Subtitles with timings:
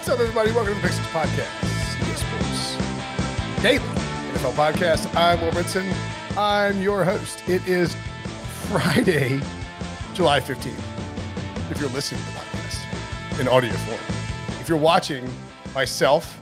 [0.00, 0.50] What's up, everybody?
[0.52, 3.84] Welcome to the Pick Six Podcast, Sports Daily
[4.32, 5.14] NFL Podcast.
[5.14, 5.94] I'm Will Brinson.
[6.38, 7.46] I'm your host.
[7.46, 7.94] It is
[8.68, 9.42] Friday,
[10.14, 10.72] July 15th.
[11.70, 14.00] If you're listening to the podcast in audio form,
[14.58, 15.28] if you're watching
[15.74, 16.40] myself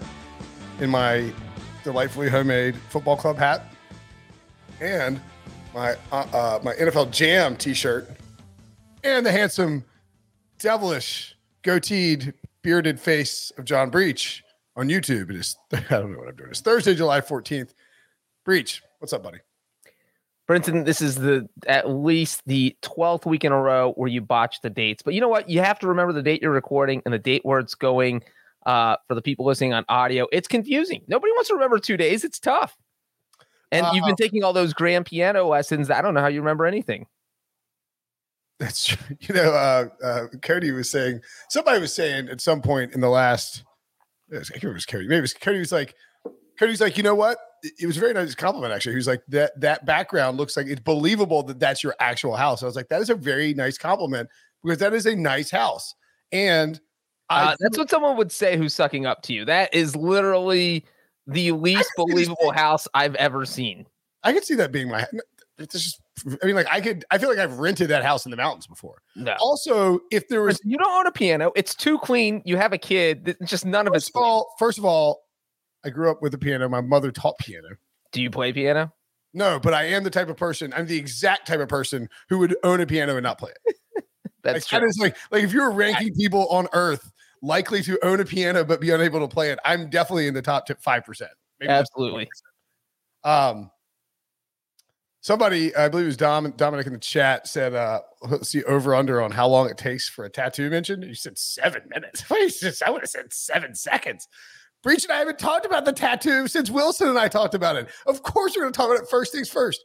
[0.78, 1.32] in my
[1.82, 3.64] delightfully homemade football club hat
[4.80, 5.20] and
[5.74, 8.08] my uh, uh, my NFL Jam T-shirt
[9.02, 9.84] and the handsome,
[10.60, 14.42] devilish, goateed, bearded face of John Breach
[14.76, 15.30] on YouTube.
[15.30, 16.50] It is I don't know what I'm doing.
[16.50, 17.70] It's Thursday, July 14th.
[18.44, 19.38] Breach, what's up, buddy?
[20.48, 24.62] Brinson, this is the at least the 12th week in a row where you botch
[24.62, 25.02] the dates.
[25.02, 25.50] But you know what?
[25.50, 28.22] You have to remember the date you're recording and the date where it's going
[28.64, 30.26] uh, for the people listening on audio.
[30.32, 31.02] It's confusing.
[31.06, 32.24] Nobody wants to remember two days.
[32.24, 32.74] It's tough.
[33.70, 35.90] And uh, you've been taking all those grand piano lessons.
[35.90, 37.06] I don't know how you remember anything.
[38.58, 39.16] That's true.
[39.20, 43.08] You know, uh, uh, Cody was saying, somebody was saying at some point in the
[43.08, 43.64] last,
[44.32, 45.94] I think it was Cody, maybe it was Cody was like,
[46.58, 47.38] Cody's like, you know what?
[47.78, 48.92] It was a very nice compliment, actually.
[48.92, 52.62] He was like, that that background looks like it's believable that that's your actual house.
[52.62, 54.28] I was like, that is a very nice compliment
[54.62, 55.94] because that is a nice house.
[56.32, 56.80] And
[57.30, 59.44] uh, that's what someone would say who's sucking up to you.
[59.44, 60.84] That is literally
[61.26, 63.86] the least believable house I've ever seen.
[64.22, 65.06] I could see that being my.
[65.58, 66.00] It's just.
[66.42, 67.04] I mean, like I could.
[67.10, 69.02] I feel like I've rented that house in the mountains before.
[69.16, 69.34] No.
[69.40, 71.52] Also, if there was, you don't own a piano.
[71.56, 72.42] It's too clean.
[72.44, 73.36] You have a kid.
[73.44, 74.10] Just none of it's.
[74.14, 75.22] All, first of all,
[75.84, 76.68] I grew up with a piano.
[76.68, 77.68] My mother taught piano.
[78.12, 78.92] Do you play piano?
[79.34, 80.72] No, but I am the type of person.
[80.76, 83.76] I'm the exact type of person who would own a piano and not play it.
[84.42, 84.90] That's like, true.
[84.98, 87.10] like like if you're ranking people on Earth
[87.42, 90.42] likely to own a piano but be unable to play it, I'm definitely in the
[90.42, 91.30] top five percent.
[91.60, 92.28] Absolutely.
[93.24, 93.70] Um,
[95.20, 98.94] somebody, I believe it was Dom, Dominic in the chat said, uh, let's see over
[98.94, 101.04] under on how long it takes for a tattoo mentioned.
[101.04, 102.24] You said seven minutes.
[102.82, 104.28] I would have said seven seconds.
[104.82, 107.88] Breach and I haven't talked about the tattoo since Wilson and I talked about it.
[108.06, 109.82] Of course, we're going to talk about it first things first.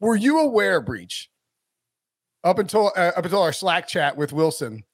[0.00, 1.28] Were you aware, Breach,
[2.44, 4.84] up until uh, up until our Slack chat with Wilson,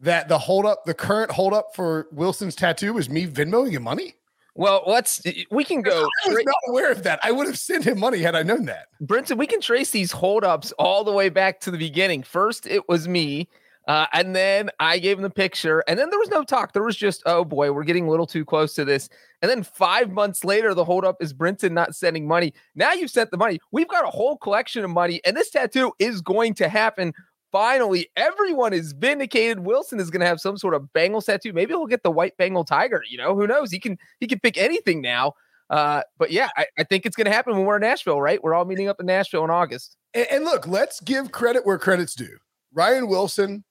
[0.00, 3.82] that the hold up, the current hold up for Wilson's tattoo was me Venmoing him
[3.82, 4.14] money?
[4.58, 6.08] Well, let's we can go.
[6.26, 7.20] I was not aware of that.
[7.22, 8.88] I would have sent him money had I known that.
[9.00, 12.24] Brinson, we can trace these holdups all the way back to the beginning.
[12.24, 13.48] First, it was me.
[13.86, 16.72] Uh, and then I gave him the picture, and then there was no talk.
[16.72, 19.08] There was just, oh boy, we're getting a little too close to this.
[19.40, 22.52] And then five months later, the holdup is Brinson not sending money.
[22.74, 23.60] Now you've sent the money.
[23.70, 27.14] We've got a whole collection of money, and this tattoo is going to happen.
[27.50, 29.60] Finally, everyone is vindicated.
[29.60, 31.52] Wilson is going to have some sort of Bengal tattoo.
[31.52, 33.02] Maybe he'll get the white Bengal tiger.
[33.08, 33.70] You know, who knows?
[33.70, 35.34] He can he can pick anything now.
[35.70, 38.42] Uh, but yeah, I, I think it's going to happen when we're in Nashville, right?
[38.42, 39.96] We're all meeting up in Nashville in August.
[40.14, 42.38] And, and look, let's give credit where credit's due.
[42.72, 43.64] Ryan Wilson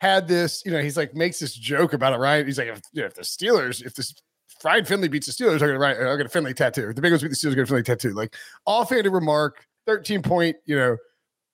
[0.00, 2.44] had this, you know, he's like makes this joke about it, right?
[2.44, 4.14] He's like, if, you know, if the Steelers, if this
[4.60, 6.88] Fried Finley beats the Steelers, I'm gonna get a Finley tattoo.
[6.88, 8.12] If the Bengals beat the Steelers, I'm get a Finley tattoo.
[8.12, 10.96] Like offhanded remark, 13 point, you know,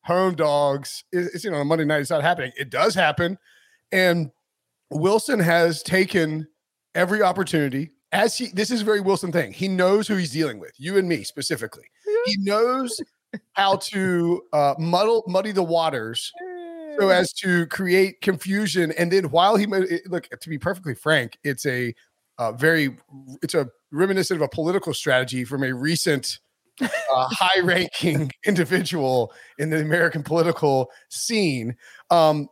[0.08, 1.04] home dogs.
[1.12, 2.50] It's, you know, on a Monday night, it's not happening.
[2.56, 3.38] It does happen.
[3.92, 4.32] And
[4.90, 6.48] Wilson has taken
[6.94, 9.52] every opportunity as he this is a very Wilson thing.
[9.52, 11.84] He knows who he's dealing with, you and me specifically.
[12.24, 13.00] He knows
[13.52, 16.32] how to uh, muddle muddy the waters
[16.98, 18.92] so as to create confusion.
[18.98, 19.66] And then while he
[20.06, 21.94] look, to be perfectly frank, it's a
[22.38, 22.96] uh, very
[23.42, 26.38] it's a reminiscent of a political strategy from a recent
[26.80, 31.76] uh, high-ranking individual in the American political scene.
[32.10, 32.48] Um,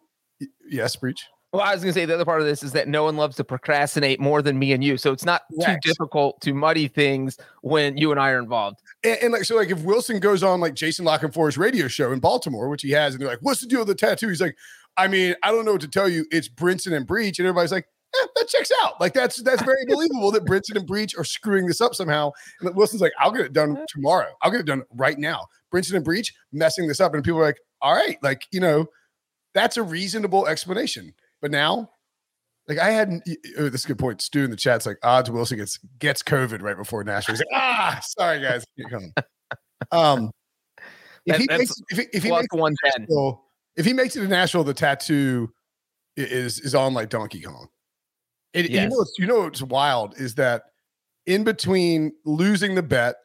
[0.68, 1.24] yes, breach.
[1.52, 3.16] Well, I was going to say the other part of this is that no one
[3.16, 4.98] loves to procrastinate more than me and you.
[4.98, 8.82] So it's not too difficult to muddy things when you and I are involved.
[9.02, 12.12] And, and, like, so like if Wilson goes on like Jason La Canfora's radio show
[12.12, 14.28] in Baltimore, which he has, and they're like, what's the deal with the tattoo?
[14.28, 14.56] He's like,
[14.98, 16.26] I mean, I don't know what to tell you.
[16.30, 17.38] It's Brinson and Breach.
[17.38, 19.00] And everybody's like, eh, that checks out.
[19.00, 22.32] Like that's, that's very believable that Brinson and Breach are screwing this up somehow.
[22.60, 24.32] And Wilson's like, I'll get it done tomorrow.
[24.42, 25.46] I'll get it done right now.
[25.72, 27.14] Brinson and Breach messing this up.
[27.14, 28.86] And people are like, all right, like, you know,
[29.54, 31.14] that's a reasonable explanation.
[31.40, 31.90] But now,
[32.68, 33.22] like I hadn't.
[33.58, 34.20] oh, this is a good point.
[34.20, 37.34] Stu in the chat's like odds Wilson gets gets COVID right before Nashville.
[37.34, 38.64] He's like, ah, sorry guys.
[39.92, 40.30] Um
[41.26, 43.06] if he makes if he, if he makes one ten.
[43.76, 45.52] If he makes it to Nashville, the tattoo
[46.16, 47.68] is is on like Donkey Kong.
[48.54, 50.64] And you know, what's, you know what's wild is that
[51.26, 53.16] in between losing the bet,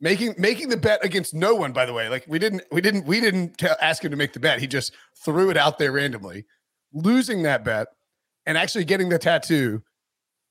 [0.00, 1.72] making making the bet against no one.
[1.72, 4.32] By the way, like we didn't we didn't we didn't tell, ask him to make
[4.32, 4.60] the bet.
[4.60, 4.92] He just
[5.24, 6.44] threw it out there randomly,
[6.92, 7.88] losing that bet,
[8.46, 9.82] and actually getting the tattoo.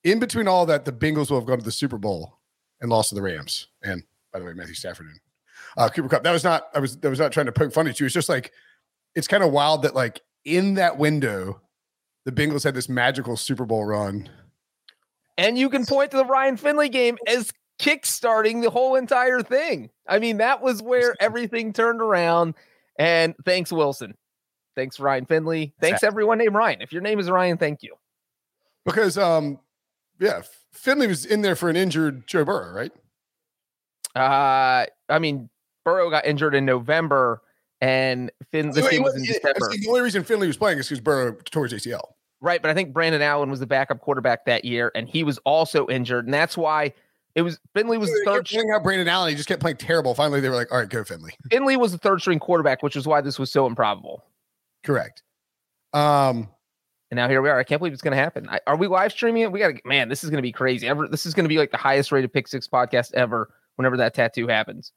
[0.03, 2.39] In between all that, the Bengals will have gone to the Super Bowl
[2.79, 3.67] and lost to the Rams.
[3.83, 5.19] And by the way, Matthew Stafford and
[5.77, 6.23] uh, Cooper Kupp.
[6.23, 6.67] That was not.
[6.73, 6.97] I was.
[6.97, 8.05] That was not trying to poke fun at you.
[8.05, 8.51] It's just like
[9.15, 11.61] it's kind of wild that like in that window,
[12.29, 14.29] the Bengals had this magical Super Bowl run.
[15.37, 19.89] And you can point to the Ryan Finley game as kickstarting the whole entire thing.
[20.07, 22.55] I mean, that was where everything turned around.
[22.97, 24.15] And thanks, Wilson.
[24.75, 25.73] Thanks, Ryan Finley.
[25.81, 26.81] Thanks, everyone named Ryan.
[26.81, 27.95] If your name is Ryan, thank you.
[28.85, 29.59] Because um,
[30.19, 30.41] yeah,
[30.73, 32.91] Finley was in there for an injured Joe Burrow, right?
[34.15, 35.49] Uh, I mean,
[35.83, 37.41] Burrow got injured in November,
[37.81, 41.35] and Wait, game was in December, the only reason Finley was playing is because Burrow
[41.45, 42.13] tore his ACL.
[42.41, 42.61] Right?
[42.61, 45.87] But I think Brandon Allen was the backup quarterback that year, and he was also
[45.87, 46.93] injured, and that's why
[47.35, 48.45] it was Finley was the third.
[48.45, 49.29] playing out Brandon Allen.
[49.29, 50.15] He just kept playing terrible.
[50.15, 52.95] Finally, they were like, "All right, go Finley." Finley was the third string quarterback, which
[52.95, 54.23] is why this was so improbable.
[54.83, 55.23] Correct.
[55.93, 56.47] Um,
[57.11, 57.57] And now here we are.
[57.59, 58.47] I can't believe it's going to happen.
[58.49, 59.51] I, are we live streaming it?
[59.51, 60.87] We got to, man, this is going to be crazy.
[60.87, 63.97] Ever, this is going to be like the highest rated Pick Six podcast ever whenever
[63.97, 64.91] that tattoo happens.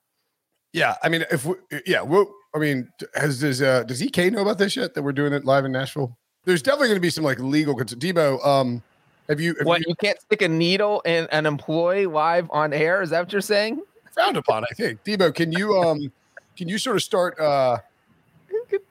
[0.72, 1.54] yeah, I mean, if we,
[1.86, 5.12] yeah, we'll, I mean, has does uh, does EK know about this yet that we're
[5.12, 6.18] doing it live in Nashville?
[6.44, 7.74] There's definitely going to be some like legal.
[7.76, 8.82] cons- Debo, um,
[9.28, 12.72] have you, have What, you you can't stick a needle in an employee live on
[12.72, 13.02] air?
[13.02, 13.80] Is that what you're saying?
[14.12, 14.64] frowned upon?
[14.64, 16.12] I think Debo, can you um,
[16.56, 17.78] can you sort of start uh,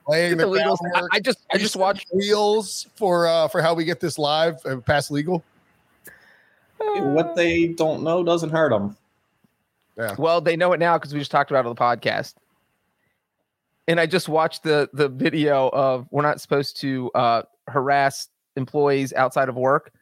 [0.08, 1.06] laying the the legal- I.
[1.12, 2.06] I just, I just watched.
[2.12, 5.44] wheels for uh for how we get this live uh, past legal.
[6.78, 8.96] What they don't know doesn't hurt them.
[9.96, 10.16] Yeah.
[10.18, 12.34] Well, they know it now because we just talked about it on the podcast.
[13.88, 19.12] And I just watched the the video of we're not supposed to uh, harass employees
[19.12, 19.92] outside of work.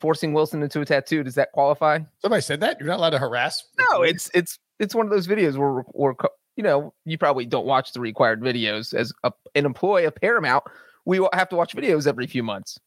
[0.00, 2.00] Forcing Wilson into a tattoo does that qualify?
[2.18, 3.64] Somebody said that you're not allowed to harass.
[3.90, 6.14] No, it's it's it's one of those videos where we're
[6.56, 10.64] you know you probably don't watch the required videos as a, an employee of Paramount.
[11.06, 12.78] We have to watch videos every few months.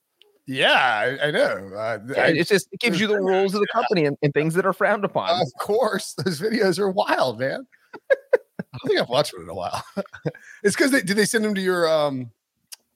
[0.45, 1.71] yeah, I, I know.
[1.75, 4.33] Uh, Yeah, I- it's just it gives you the rules of the company and, and
[4.33, 5.29] things that are frowned upon.
[5.29, 7.65] of course, those videos are wild, man.
[8.73, 9.83] I don't think I've watched one in a while.
[10.63, 12.31] it's because they did they send them to your um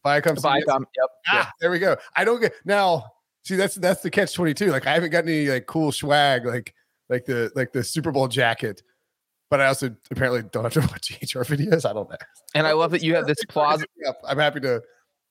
[0.06, 0.36] Viacom?
[0.36, 1.10] Viacom, yep.
[1.28, 1.96] Ah, there we go.
[2.16, 3.06] I don't get now.
[3.44, 4.68] See, that's that's the catch twenty two.
[4.68, 6.74] Like I haven't gotten any like cool swag like
[7.10, 8.84] like the like the Super Bowl jacket,
[9.50, 11.90] but I also apparently don't have to watch HR videos.
[11.90, 12.18] I don't know.
[12.56, 13.88] And I love that you have this plausible.
[14.28, 14.82] I'm happy to.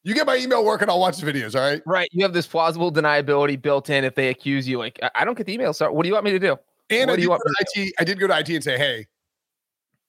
[0.05, 0.89] You get my email working.
[0.91, 1.55] I'll watch the videos.
[1.55, 1.81] All right.
[1.87, 4.77] Right, you have this plausible deniability built in if they accuse you.
[4.77, 5.73] Like, I- don't get the email.
[5.73, 6.57] So, what do you want me to do?
[6.91, 8.77] And What I do you want to IT, I did go to IT and say,
[8.77, 9.07] hey,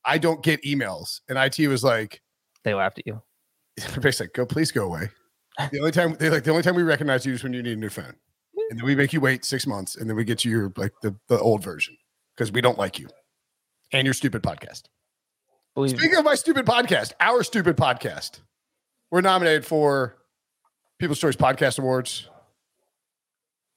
[0.06, 1.22] I don't get emails.
[1.30, 2.22] And IT was like,
[2.64, 3.22] They laughed at you.
[4.02, 5.10] basically, go, please go away.
[5.72, 7.74] The only time they like the only time we recognize you is when you need
[7.74, 8.16] a new phone.
[8.70, 10.94] And then we make you wait six months and then we get you your like
[11.02, 11.96] the, the old version
[12.36, 13.08] because we don't like you
[13.92, 14.84] and your stupid podcast.
[15.76, 15.98] Believe me.
[15.98, 18.40] Speaking of my stupid podcast, our stupid podcast,
[19.12, 20.18] we're nominated for
[21.00, 22.30] People's Choice Podcast Awards.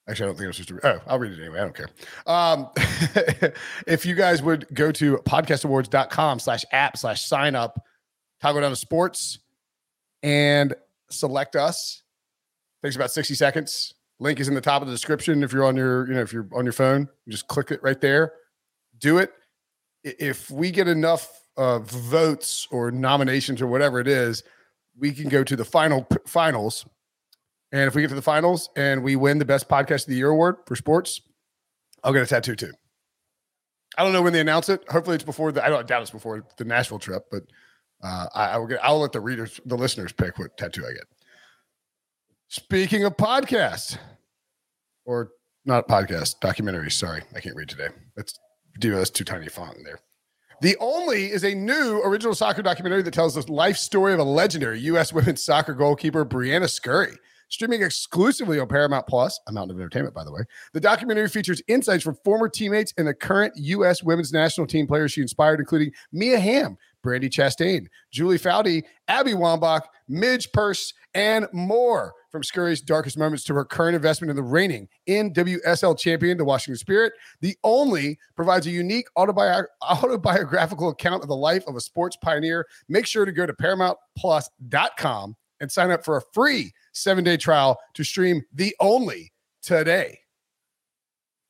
[0.08, 0.88] Actually, I don't think I'm supposed to.
[0.88, 1.58] Oh, I'll read it anyway.
[1.58, 1.88] I don't care.
[2.26, 2.68] Um,
[3.86, 7.80] if you guys would go to podcastawards.com slash app slash sign up,
[8.40, 9.40] toggle down to sports
[10.22, 10.74] and
[11.10, 12.02] select us.
[12.84, 13.94] Takes about 60 seconds.
[14.20, 15.42] Link is in the top of the description.
[15.42, 17.82] If you're on your, you know, if you're on your phone, you just click it
[17.82, 18.32] right there.
[18.98, 19.32] Do it.
[20.04, 24.44] If we get enough uh, votes or nominations or whatever it is,
[24.96, 26.86] we can go to the final p- finals.
[27.76, 30.14] And if we get to the finals and we win the best podcast of the
[30.14, 31.20] year award for sports,
[32.02, 32.72] I'll get a tattoo too.
[33.98, 34.82] I don't know when they announce it.
[34.88, 35.62] Hopefully, it's before the.
[35.62, 37.42] I don't doubt it's before the Nashville trip, but
[38.02, 38.82] uh, I, I will get.
[38.82, 41.04] I'll let the readers, the listeners, pick what tattoo I get.
[42.48, 43.98] Speaking of podcasts,
[45.04, 45.32] or
[45.66, 46.92] not podcast documentaries.
[46.92, 47.88] Sorry, I can't read today.
[48.16, 48.38] That's
[48.80, 50.00] that's too tiny font in there.
[50.62, 54.24] The Only is a new original soccer documentary that tells the life story of a
[54.24, 55.12] legendary U.S.
[55.12, 57.18] women's soccer goalkeeper, Briana Scurry.
[57.48, 60.40] Streaming exclusively on Paramount Plus, a mountain of entertainment, by the way.
[60.72, 64.02] The documentary features insights from former teammates and the current U.S.
[64.02, 69.82] women's national team players she inspired, including Mia Hamm, Brandi Chastain, Julie Foudy, Abby Wambach,
[70.08, 72.14] Midge Purce, and more.
[72.30, 76.76] From Scurry's darkest moments to her current investment in the reigning NWSL champion, the Washington
[76.76, 82.16] Spirit, the only provides a unique autobi- autobiographical account of the life of a sports
[82.20, 82.66] pioneer.
[82.88, 87.78] Make sure to go to ParamountPlus.com and sign up for a free seven day trial
[87.94, 89.32] to stream the only
[89.62, 90.20] today.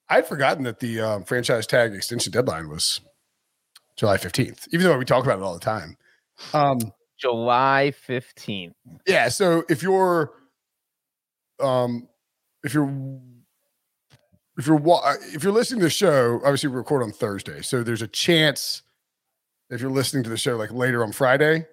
[0.08, 3.00] I'd forgotten that the um, franchise tag extension deadline was
[3.96, 5.96] July 15th, even though we talk about it all the time.
[6.52, 6.78] Um,
[7.18, 8.74] July 15th.
[9.06, 9.28] yeah.
[9.28, 10.32] So if you're,
[11.60, 12.08] um,
[12.62, 12.88] if you're,
[14.58, 14.80] if you're,
[15.34, 17.62] if you're listening to the show, obviously we record on Thursday.
[17.62, 18.82] So there's a chance
[19.70, 21.66] if you're listening to the show like later on Friday,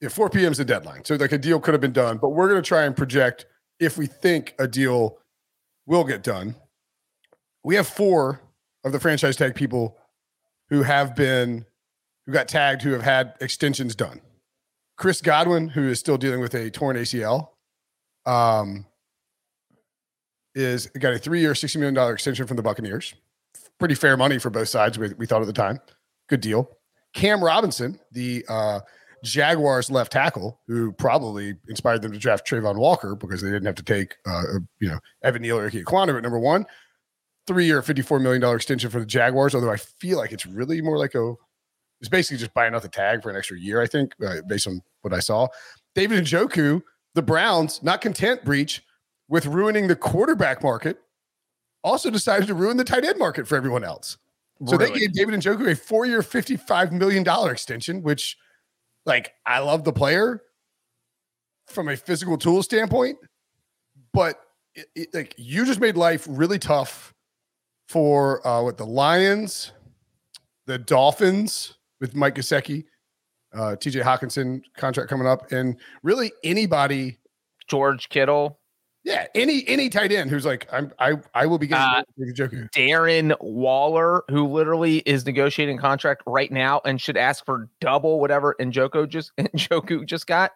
[0.00, 0.52] yeah, 4 p.m.
[0.52, 1.04] is the deadline.
[1.04, 3.46] So like a deal could have been done, but we're going to try and project
[3.78, 5.18] if we think a deal
[5.86, 6.54] will get done.
[7.62, 8.40] We have four
[8.84, 9.98] of the franchise tag people
[10.70, 11.66] who have been
[12.26, 14.20] who got tagged who have had extensions done.
[14.96, 17.48] Chris Godwin, who is still dealing with a torn ACL,
[18.26, 18.86] um,
[20.54, 23.14] is got a three-year, sixty million dollar extension from the Buccaneers.
[23.78, 24.98] Pretty fair money for both sides.
[24.98, 25.80] We, we thought at the time,
[26.28, 26.70] good deal.
[27.14, 28.80] Cam Robinson, the uh,
[29.24, 33.74] Jaguars left tackle, who probably inspired them to draft Travon Walker because they didn't have
[33.76, 34.42] to take, uh,
[34.80, 36.66] you know, Evan Neal or Ickey Ekwonu at number one.
[37.46, 39.54] Three-year, fifty-four million dollar extension for the Jaguars.
[39.54, 41.34] Although I feel like it's really more like a,
[42.00, 43.82] it's basically just buying out the tag for an extra year.
[43.82, 45.48] I think, uh, based on what I saw.
[45.94, 46.82] David and Njoku,
[47.14, 48.82] the Browns, not content breach
[49.28, 51.00] with ruining the quarterback market,
[51.82, 54.18] also decided to ruin the tight end market for everyone else.
[54.66, 58.36] So they gave David and Njoku a four-year, fifty-five million dollar extension, which,
[59.06, 60.42] like, I love the player
[61.68, 63.18] from a physical tool standpoint,
[64.12, 64.40] but
[64.74, 67.12] it, it- like you just made life really tough
[67.88, 69.72] for uh, what the Lions,
[70.66, 72.84] the Dolphins with Mike Gesicki,
[73.52, 74.00] uh, T.J.
[74.00, 77.16] Hockenson contract coming up, and really anybody.
[77.66, 78.59] George Kittle,
[79.02, 82.02] Yeah, any any tight end who's like, I'm I I will be getting Uh,
[82.76, 88.54] Darren Waller, who literally is negotiating contract right now and should ask for double whatever
[88.60, 90.52] Njoku just Njoku just got.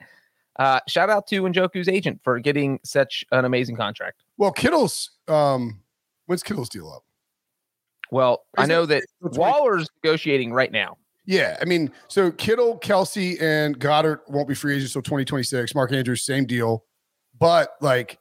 [0.58, 4.22] Uh, shout out to Njoku's agent for getting such an amazing contract.
[4.36, 5.80] Well, Kittle's um,
[6.26, 7.02] when's Kittle's deal up?
[8.10, 9.04] Well, I know it- that
[9.38, 10.98] Waller's negotiating right now.
[11.26, 15.74] Yeah, I mean, so Kittle, Kelce, and Goedert won't be free agents until 2026.
[15.74, 16.84] Mark Andrews, same deal.
[17.40, 18.18] But like,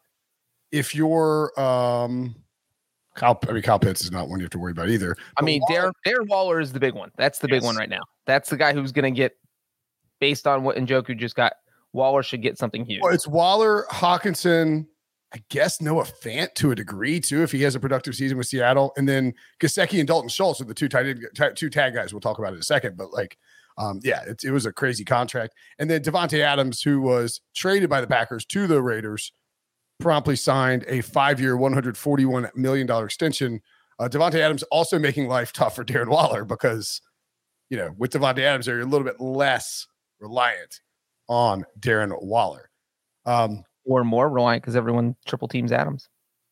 [0.73, 2.35] if you're um,
[3.15, 5.15] Kyle, I mean, Kyle Pitts is not one you have to worry about either.
[5.37, 7.11] I mean, Waller- Darren, Darren Waller is the big one.
[7.15, 8.01] That's the big one right now.
[8.25, 9.37] That's the guy who's going to get,
[10.19, 11.53] based on what Njoku just got,
[11.93, 13.01] Waller should get something huge.
[13.03, 14.87] Well, it's Waller, Hockenson,
[15.31, 18.47] I guess Noah Fant to a degree too, if he has a productive season with
[18.47, 21.23] Seattle, and then Gesicki and Dalton Schultz are the two tight end,
[21.55, 22.13] two tag guys.
[22.13, 23.37] We'll talk about it in a second, but like,
[23.77, 25.53] um, yeah, it, it was a crazy contract.
[25.77, 29.31] And then Davante Adams, who was traded by the Packers to the Raiders,
[29.99, 33.61] promptly signed a five-year, one hundred forty-one million dollar extension.
[33.99, 37.01] Uh, Davante Adams also making life tough for Darren Waller because,
[37.69, 39.87] you know, with Davante Adams, they're a little bit less
[40.19, 40.81] reliant
[41.27, 42.69] on Darren Waller.
[43.25, 46.09] Um, or more reliant because everyone triple teams Adams.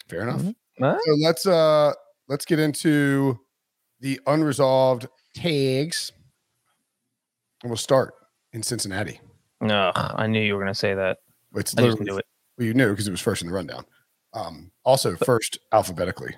[0.07, 0.41] fair enough.
[0.41, 0.55] Mhm.
[0.79, 0.97] Huh?
[1.05, 1.93] So let's uh
[2.27, 3.39] let's get into
[3.99, 6.11] the unresolved tags.
[7.63, 8.13] And we'll start
[8.53, 9.21] in Cincinnati.
[9.61, 11.19] Ugh, I knew you were going to say that.
[11.55, 12.25] It's I just literally knew it.
[12.61, 13.85] Well, you knew because it was first in the rundown.
[14.35, 16.35] Um, also first alphabetically.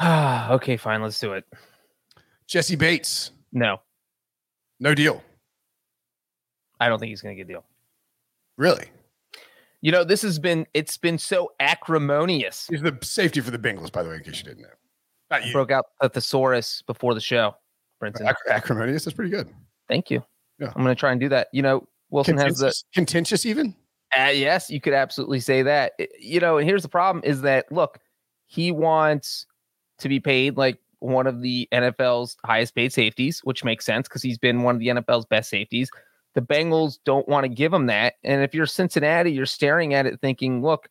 [0.00, 1.00] Ah, okay, fine.
[1.00, 1.44] Let's do it.
[2.48, 3.80] Jessie Bates, No,
[4.80, 5.22] no deal.
[6.80, 7.64] I don't think he's going to get a deal.
[8.58, 8.86] Really?
[9.80, 12.66] You know, this has been, it's been so acrimonious.
[12.68, 14.74] He's the safety for the Bengals, by the way, in case you didn't know.
[15.30, 15.52] Not you.
[15.52, 17.54] Broke out a thesaurus before the show,
[18.02, 18.22] Brinson.
[18.22, 19.04] Ac- acrimonious.
[19.04, 19.48] That's pretty good.
[19.88, 20.24] Thank you.
[20.58, 20.72] Yeah.
[20.74, 21.46] I'm going to try and do that.
[21.52, 23.76] You know, Wilson has the, Contentious, contentious even.
[24.16, 25.92] Uh, yes, you could absolutely say that.
[26.18, 27.98] You know, and here's the problem is that look,
[28.46, 29.46] he wants
[29.98, 34.22] to be paid like one of the NFL's highest paid safeties, which makes sense because
[34.22, 35.90] he's been one of the NFL's best safeties.
[36.34, 38.14] The Bengals don't want to give him that.
[38.24, 40.88] And if you're Cincinnati, you're staring at it thinking, look,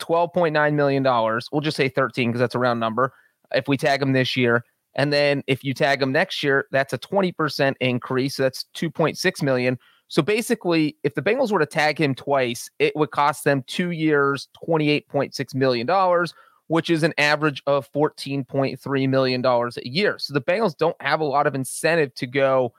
[0.00, 1.02] $12.9 million.
[1.02, 3.12] We'll just say 13 because that's a round number.
[3.52, 6.92] If we tag him this year, and then if you tag him next year, that's
[6.92, 8.36] a 20% increase.
[8.36, 9.78] So that's 2.6 million.
[10.08, 13.90] So basically, if the Bengals were to tag him twice, it would cost them two
[13.90, 16.26] years, $28.6 million,
[16.68, 20.18] which is an average of $14.3 million a year.
[20.18, 22.72] So the Bengals don't have a lot of incentive to go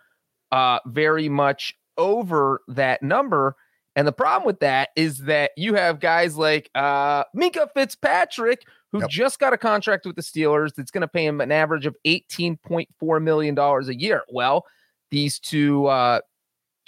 [0.51, 3.55] uh, very much over that number.
[3.95, 9.01] And the problem with that is that you have guys like uh, Minkah Fitzpatrick, who
[9.01, 9.09] Yep.
[9.09, 11.95] just got a contract with the Steelers that's going to pay him an average of
[12.07, 14.24] $18.4 million a year.
[14.31, 14.65] Well,
[15.12, 16.21] these two uh,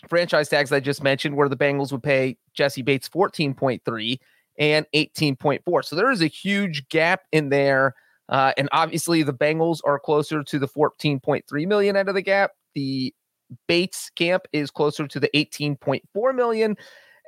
[0.10, 4.20] franchise tags I just mentioned, where the Bengals would pay Jessie Bates 14.3
[4.58, 5.86] and 18.4.
[5.86, 7.96] So there is a huge gap in there.
[8.30, 12.52] Uh, and obviously, the Bengals are closer to the 14.3 million end of the gap.
[12.76, 13.14] The
[13.68, 16.78] Bates camp is closer to the 18.4 million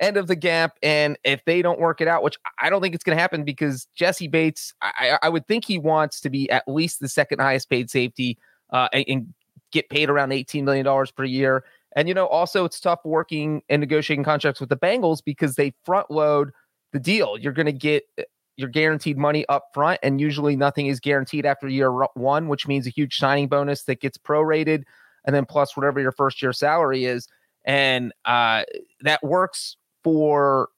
[0.00, 0.78] end of the gap.
[0.82, 3.44] And if they don't work it out, which I don't think it's going to happen
[3.44, 7.40] because Jessie Bates, I, I would think he wants to be at least the second
[7.40, 8.38] highest paid safety
[8.72, 9.34] uh, and, and
[9.72, 11.64] get paid around $18 million per year.
[11.96, 15.74] And, you know, also it's tough working and negotiating contracts with the Bengals because they
[15.84, 16.50] front load
[16.92, 17.38] the deal.
[17.38, 18.22] You're going to get uh,
[18.56, 22.86] your guaranteed money up front, and usually nothing is guaranteed after year one, which means
[22.86, 24.84] a huge signing bonus that gets prorated,
[25.24, 27.28] and then plus whatever your first year salary is.
[27.64, 28.62] And uh,
[29.00, 30.68] that works for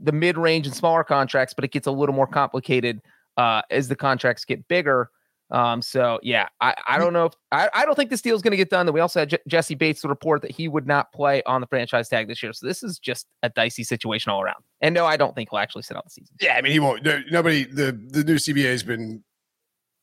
[0.00, 3.00] the mid range and smaller contracts, but it gets a little more complicated
[3.36, 5.10] uh, as the contracts get bigger.
[5.50, 8.42] Um, so yeah, I, I don't know if I, I don't think this deal is
[8.42, 8.86] going to get done.
[8.86, 11.66] That we also had J- Jessie Bates report that he would not play on the
[11.68, 12.52] franchise tag this year.
[12.52, 14.62] So this is just a dicey situation all around.
[14.80, 16.34] And no, I don't think he'll actually sit out the season.
[16.40, 17.04] Yeah, I mean he won't.
[17.04, 17.64] No, nobody.
[17.64, 19.22] The the new CBA has been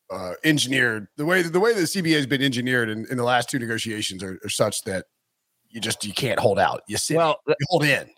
[0.09, 3.49] uh, engineered the way the way the CBA has been engineered in, in the last
[3.49, 5.05] two negotiations are, are such that
[5.69, 6.83] you just you can't hold out.
[6.87, 7.17] You sit.
[7.17, 8.09] Well, you hold in.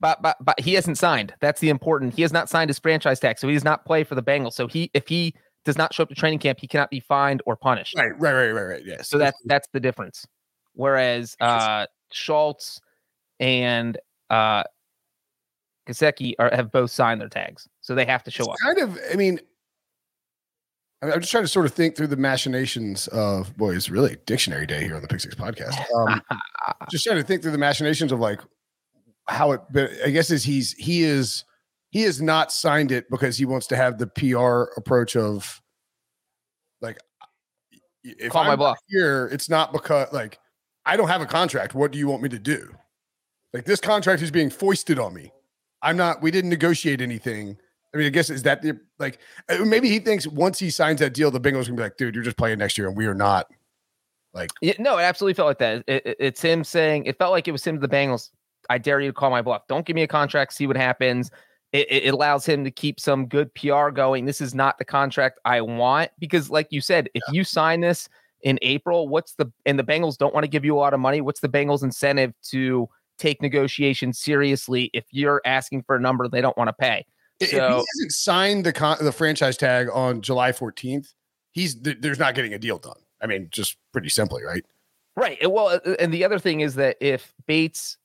[0.00, 1.32] But but but he hasn't signed.
[1.40, 2.14] That's the important.
[2.14, 4.52] He has not signed his franchise tag, so he does not play for the Bengals.
[4.52, 7.42] So he if he does not show up to training camp, he cannot be fined
[7.46, 7.94] or punished.
[7.96, 8.82] Right, right, right, right, right.
[8.84, 9.08] Yes.
[9.08, 10.26] So that's that's the difference.
[10.74, 12.80] Whereas uh Schultz
[13.40, 13.98] and
[14.30, 14.64] uh
[15.88, 18.56] Gesicki are have both signed their tags, so they have to show it's up.
[18.76, 19.38] Kind of, I mean,
[21.02, 24.66] I'm just trying to sort of think through the machinations of boy, it's really dictionary
[24.66, 25.78] day here on the Pick Six podcast.
[25.94, 26.22] Um,
[26.90, 28.40] just trying to think through the machinations of like
[29.28, 29.60] how it.
[29.70, 31.44] But I guess is he's he is
[31.94, 35.62] he has not signed it because he wants to have the PR approach of
[36.80, 36.98] like
[38.02, 39.28] if call I'm my bluff here.
[39.30, 40.40] It's not because like
[40.84, 41.72] I don't have a contract.
[41.72, 42.68] What do you want me to do?
[43.52, 45.32] Like this contract is being foisted on me.
[45.82, 46.20] I'm not.
[46.20, 47.56] We didn't negotiate anything.
[47.94, 50.98] I mean, I guess is that the like uh, maybe he thinks once he signs
[50.98, 53.06] that deal, the Bengals gonna be like, dude, you're just playing next year, and we
[53.06, 53.46] are not.
[54.32, 55.84] Like, yeah, no, it absolutely felt like that.
[55.86, 58.30] It, it, it's him saying it felt like it was him to the Bengals.
[58.68, 59.68] I dare you to call my bluff.
[59.68, 60.54] Don't give me a contract.
[60.54, 61.30] See what happens
[61.74, 64.24] it, it, allows him to keep some good PR going.
[64.24, 68.08] This is not the contract I want because, like you said, if you sign this
[68.42, 71.00] in April, what's the and the Bengals don't want to give you a lot of
[71.00, 71.20] money.
[71.20, 72.88] What's the Bengals' incentive to
[73.18, 77.04] take negotiations seriously if you're asking for a number they don't want to pay?
[77.42, 81.08] So, if he hasn't signed the con- the franchise tag on July 14th,
[81.50, 83.00] he's th- there's not getting a deal done.
[83.20, 84.64] I mean, just pretty simply, right?
[85.16, 85.38] Right.
[85.50, 87.96] Well, and the other thing is that if Bates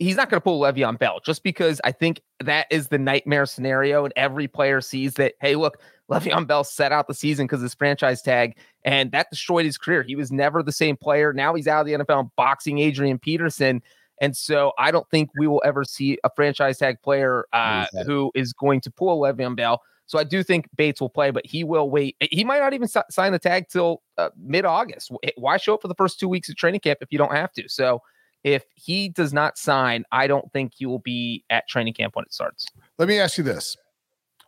[0.00, 3.46] he's not going to pull Le'Veon Bell just because I think that is the nightmare
[3.46, 4.04] scenario.
[4.04, 7.74] And every player sees that, hey, look, Le'Veon Bell set out the season because his
[7.74, 10.02] franchise tag, and that destroyed his career.
[10.02, 11.32] He was never the same player.
[11.32, 13.82] Now he's out of the NFL boxing Adrian Peterson.
[14.20, 18.30] And so I don't think we will ever see a franchise tag player uh, who
[18.34, 19.82] is going to pull Le'Veon Bell.
[20.06, 22.16] So I do think Bates will play, but he will wait.
[22.20, 25.10] He might not even sign the tag till uh, mid August.
[25.36, 27.52] Why show up for the first two weeks of training camp if you don't have
[27.54, 27.68] to?
[27.68, 28.00] So
[28.46, 32.24] if he does not sign, I don't think he will be at training camp when
[32.24, 32.64] it starts.
[32.96, 33.76] Let me ask you this.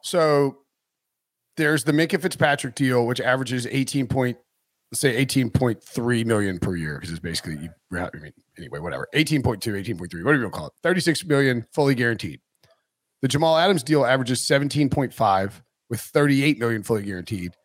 [0.04, 0.58] So
[1.56, 4.38] there's the Minkah Fitzpatrick deal, which averages 18 point,
[4.92, 9.98] let's say 18.3 million per year, because it's basically, I mean, anyway, whatever, 18.2, 18.3,
[9.98, 12.40] whatever you want to call it, 36 million fully guaranteed.
[13.20, 15.52] The Jamal Adams deal averages 17.5
[15.90, 17.56] with 38 million fully guaranteed.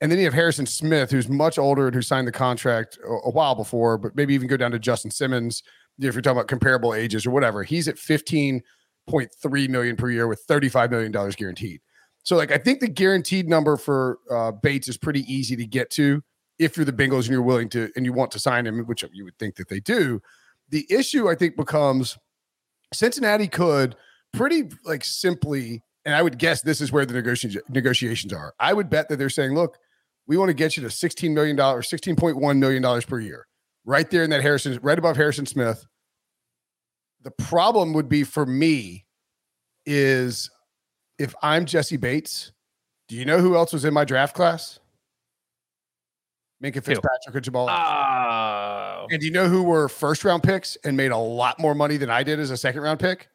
[0.00, 3.08] And then you have Harrison Smith, who's much older and who signed the contract a,
[3.08, 5.62] a while before, but maybe even go down to Justin Simmons
[5.98, 7.62] if you're talking about comparable ages or whatever.
[7.62, 11.80] He's at 15.3 million per year with 35 million dollars guaranteed.
[12.24, 15.90] So, like, I think the guaranteed number for uh, Bates is pretty easy to get
[15.90, 16.22] to
[16.58, 19.04] if you're the Bengals and you're willing to and you want to sign him, which
[19.12, 20.20] you would think that they do.
[20.70, 22.16] The issue I think becomes
[22.92, 23.96] Cincinnati could
[24.32, 28.54] pretty like simply, and I would guess this is where the negotiations negotiations are.
[28.58, 29.78] I would bet that they're saying, look,
[30.26, 33.04] we want to get you to sixteen million dollars or sixteen point one million dollars
[33.04, 33.46] per year,
[33.84, 35.86] right there in that Harrison, right above Harrison Smith.
[37.22, 39.06] The problem would be for me
[39.86, 40.50] is
[41.18, 42.52] if I'm Jessie Bates,
[43.08, 44.78] do you know who else was in my draft class?
[46.62, 47.68] Minkah Fitzpatrick or Jamal.
[47.68, 49.06] Oh.
[49.10, 51.98] And do you know who were first round picks and made a lot more money
[51.98, 53.28] than I did as a second round pick?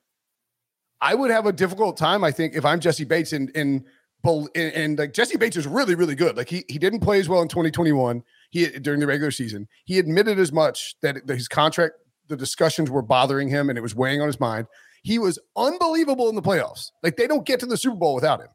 [1.01, 3.85] I would have a difficult time, I think, if I'm Jessie Bates and in
[4.23, 6.35] and, and like Jessie Bates is really, really good.
[6.35, 8.23] Like he he didn't play as well in 2021.
[8.49, 9.67] He during the regular season.
[9.85, 11.95] He admitted as much that his contract,
[12.27, 14.67] the discussions were bothering him and it was weighing on his mind.
[15.03, 16.91] He was unbelievable in the playoffs.
[17.03, 18.49] Like they don't get to the Super Bowl without him.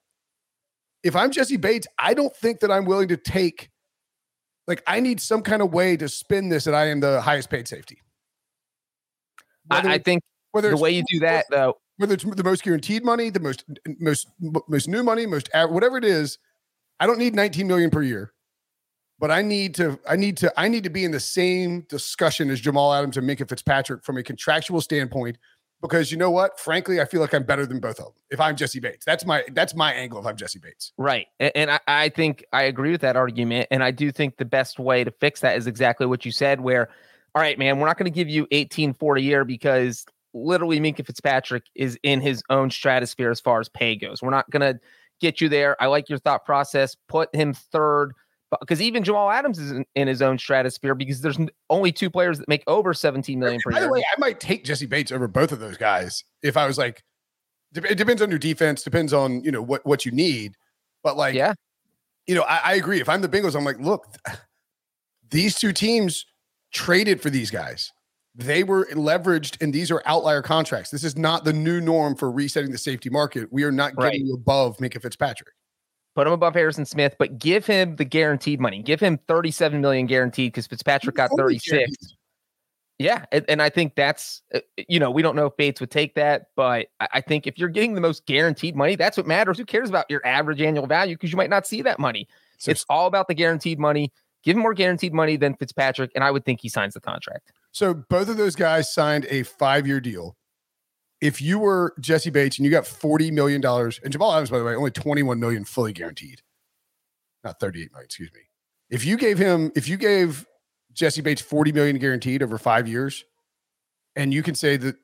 [1.03, 3.71] If I'm Jessie Bates, I don't think that I'm willing to take.
[4.67, 7.51] Like I need some kind of way to spin this that I am the highest
[7.51, 8.01] paid safety.
[9.71, 10.23] I, I, think
[10.53, 13.65] whether the way you do that though whether it's the most guaranteed money, the most
[14.01, 14.29] most
[14.69, 16.39] most new money, most whatever it is,
[17.01, 18.33] I don't need 19 million per year.
[19.19, 22.51] But I need to I need to I need to be in the same discussion
[22.51, 25.39] as Jamal Adams and Minkah Fitzpatrick from a contractual standpoint
[25.85, 26.59] because you know what?
[26.59, 28.15] Frankly, I feel like I'm better than both of them.
[28.31, 30.19] If I'm Jessie Bates, that's my that's my angle.
[30.19, 31.27] If I'm Jessie Bates, right?
[31.39, 34.47] And, and I, I think I agree with that argument, and I do think the
[34.47, 36.61] best way to fix that is exactly what you said.
[36.61, 36.89] Where,
[37.35, 40.81] all right, man, we're not going to give you 18 for a year because literally
[40.81, 44.23] Minkah Fitzpatrick is in his own stratosphere as far as pay goes.
[44.23, 44.81] We're not going to
[45.21, 45.81] get you there.
[45.81, 46.97] I like your thought process.
[47.09, 48.13] Put him third
[48.61, 51.39] because even Jamal Adams is in, in, his own stratosphere because there's
[51.71, 53.87] only two players that make over 17 million per By year.
[53.87, 56.79] the way, I might take Jessie Bates over both of those guys if I was
[56.79, 57.03] like,
[57.75, 60.55] it depends on your defense, depends on you know what what you need,
[61.03, 61.55] but like, yeah,
[62.27, 63.01] you know, I, I agree.
[63.01, 64.07] If I'm the Bengals, I'm like, look,
[65.31, 66.25] these two teams
[66.73, 67.93] traded for these guys.
[68.35, 70.91] They were leveraged, and these are outlier contracts.
[70.91, 73.53] This is not the new norm for resetting the safety market.
[73.53, 74.35] We are not getting right.
[74.35, 75.55] above Minkah Fitzpatrick
[76.15, 78.83] put him above Harrison Smith, but give him the guaranteed money.
[78.83, 81.91] Give him 37 million guaranteed because Fitzpatrick got 36.
[82.99, 85.91] Yeah, and, and, I think that's uh, you know we don't know if Bates would
[85.91, 89.59] take that, but I think if you're getting the most guaranteed money, that's what matters.
[89.59, 92.29] Who cares about your average annual value because you might not see that money.
[92.59, 94.13] So it's all about the guaranteed money.
[94.45, 97.53] Give him more guaranteed money than Fitzpatrick, and I would think he signs the contract.
[97.73, 100.37] So both of those guys signed a five year deal
[101.21, 104.65] if you were Jessie Bates and you got $40 million, and Jamal Adams, by the
[104.65, 106.43] way, only 21 million fully guaranteed,
[107.43, 108.41] not 38 million, excuse me.
[108.91, 110.47] If you gave him, if you gave
[110.93, 113.25] Jessie Bates 40 million guaranteed over five years,
[114.15, 114.97] and you can say that,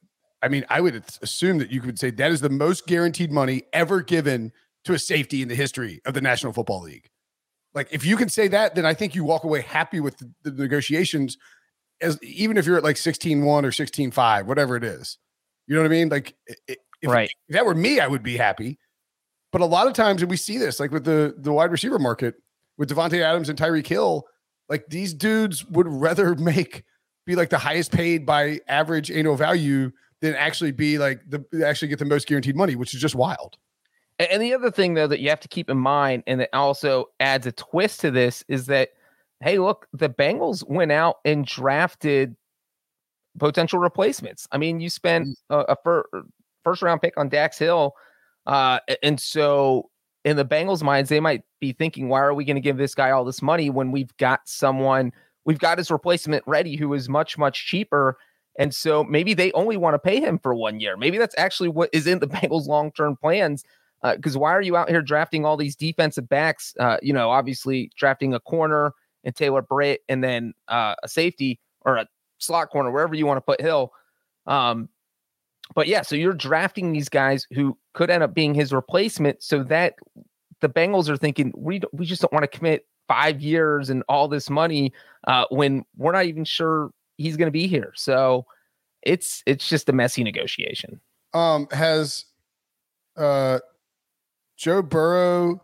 [0.42, 3.62] I mean, I would assume that you could say that is the most guaranteed money
[3.72, 4.53] ever given
[4.85, 7.10] to a safety in the history of the National Football League.
[7.75, 10.31] Like, if you can say that, then I think you walk away happy with the,
[10.43, 11.39] the negotiations,
[12.01, 15.19] as even if you're at like 16 1 or 16 5, whatever it is.
[15.67, 16.09] You know what I mean?
[16.09, 16.35] Like,
[16.67, 17.31] if, right.
[17.49, 18.79] if that were me, I would be happy.
[19.53, 21.99] But a lot of times, and we see this, like with the the wide receiver
[21.99, 22.37] market,
[22.79, 24.27] with Davante Adams and Tyreek Hill,
[24.69, 26.85] like these dudes would rather make
[27.27, 31.89] be like the highest paid by average annual value than actually be like the actually
[31.89, 33.57] get the most guaranteed money, which is just wild.
[34.29, 37.07] And the other thing though that you have to keep in mind, and that also
[37.21, 38.91] adds a twist to this, is that
[39.43, 42.37] hey, look, the Bengals went out and drafted
[43.39, 44.47] potential replacements.
[44.53, 45.35] I mean, you spent mm.
[45.49, 46.05] a, a fir-
[46.63, 47.95] first round pick on Dax Hill,
[48.47, 49.89] uh, and so
[50.25, 52.95] in the Bengals' minds, they might be thinking, "Why are we going to give this
[52.95, 55.13] guy all this money when we've got someone,
[55.47, 58.19] we've got his replacement ready who is much much cheaper?"
[58.59, 60.97] And so maybe they only want to pay him for one year.
[60.97, 63.65] Maybe that's actually what is in the Bengals' long term plans.
[64.03, 66.75] Because uh, why are you out here drafting all these defensive backs?
[66.79, 68.93] Uh, you know, obviously drafting a corner
[69.25, 72.07] and Taylor Britt, and then uh, a safety or a
[72.39, 73.93] slot corner, wherever you want to put Hill.
[74.47, 74.89] Um,
[75.75, 79.63] but yeah, so you're drafting these guys who could end up being his replacement, so
[79.65, 79.95] that
[80.61, 84.29] the Bengals are thinking we we just don't want to commit five years and all
[84.29, 84.93] this money
[85.27, 87.93] uh, when we're not even sure he's going to be here.
[87.97, 88.47] So
[89.03, 91.01] it's it's just a messy negotiation.
[91.35, 92.25] Um, has
[93.17, 93.61] uh,
[94.61, 95.62] Joe Burrow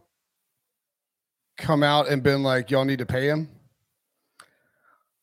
[1.58, 3.50] come out and been like, y'all need to pay him?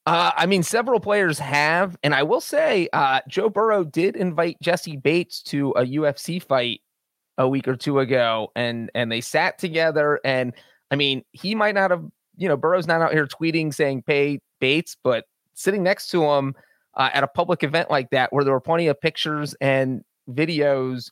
[0.06, 4.58] Uh, I mean, several players have, and I will say, uh, Joe Burrow did invite
[4.62, 6.82] Jessie Bates to a UFC fight
[7.40, 10.20] a week or two ago, and and they sat together.
[10.24, 10.54] And
[10.92, 12.06] I mean, he might not have,
[12.38, 16.54] you know, Burrow's not out here tweeting saying pay Bates, but sitting next to him
[16.94, 21.10] uh, at a public event like that, where there were plenty of pictures and videos,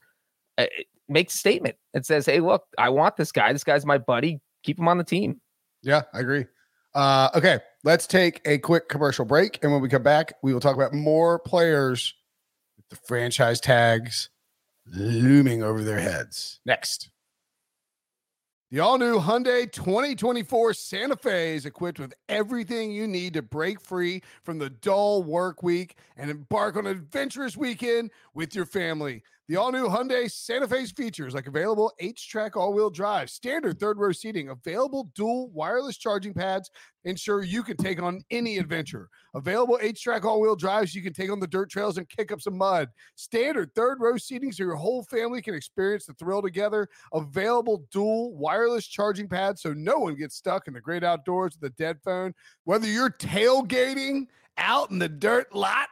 [0.60, 0.67] uh,
[1.12, 1.76] makes a statement.
[1.93, 3.54] It says, "Hey, look, I want this guy.
[3.54, 4.39] This guy's my buddy.
[4.63, 5.39] Keep him on the team."
[5.84, 6.45] Yeah, I agree.
[6.93, 9.60] Uh, okay, let's take a quick commercial break.
[9.63, 12.13] And when we come back, we will talk about more players
[12.78, 14.30] with the franchise tags
[14.86, 16.60] looming over their heads.
[16.65, 17.11] Next.
[18.72, 23.82] The all new Hyundai 2024 Santa Fe is equipped with everything you need to break
[23.82, 29.24] free from the dull work week and embark on an adventurous weekend with your family.
[29.50, 34.14] The all new Hyundai Santa Fe's features like available H-Track all-wheel drive, standard third row
[34.14, 36.72] seating, available dual wireless charging pads,
[37.04, 39.10] ensure you can take on any adventure.
[39.34, 42.58] Available H-Track all-wheel drives you can take on the dirt trails and kick up some
[42.58, 42.90] mud.
[43.16, 46.88] Standard third row seating so your whole family can experience the thrill together.
[47.14, 51.72] Available dual wireless charging pads so no one gets stuck in the great outdoors with
[51.72, 52.34] a dead phone.
[52.66, 55.88] Whether you're tailgating out in the dirt lot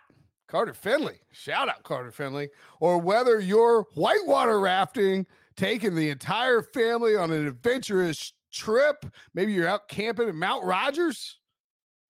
[0.48, 7.16] Carter Finley, shout out Carter Finley, or whether you're whitewater rafting, taking the entire family
[7.16, 9.06] on an adventurous trip.
[9.34, 11.38] Maybe you're out camping in Mount Rogers.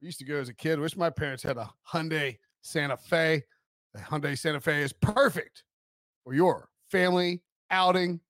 [0.02, 0.80] I used to go as a kid.
[0.80, 3.43] Wish my parents had a Hyundai Santa Fe.
[3.93, 5.63] The Hyundai Santa Fe is perfect
[6.23, 8.21] for your family outing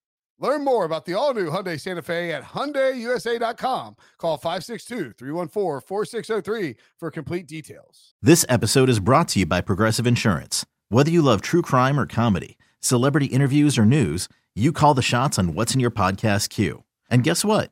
[0.41, 3.97] Learn more about the all-new Hyundai Santa Fe at HyundaiUSA.com.
[4.17, 8.13] Call 562-314-4603 for complete details.
[8.21, 10.65] This episode is brought to you by Progressive Insurance.
[10.87, 15.37] Whether you love true crime or comedy, celebrity interviews or news, you call the shots
[15.37, 16.85] on what's in your podcast queue.
[17.09, 17.71] And guess what?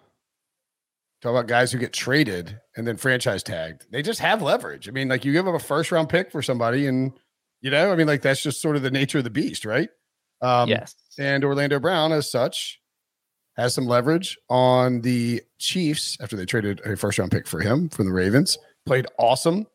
[1.21, 3.85] Talk about guys who get traded and then franchise tagged.
[3.91, 4.89] They just have leverage.
[4.89, 7.13] I mean, like you give up a first round pick for somebody, and
[7.61, 9.89] you know, I mean, like that's just sort of the nature of the beast, right?
[10.41, 10.95] Um, yes.
[11.19, 12.79] And Orlando Brown, as such,
[13.55, 17.89] has some leverage on the Chiefs after they traded a first round pick for him
[17.89, 18.57] from the Ravens.
[18.87, 19.67] Played awesome.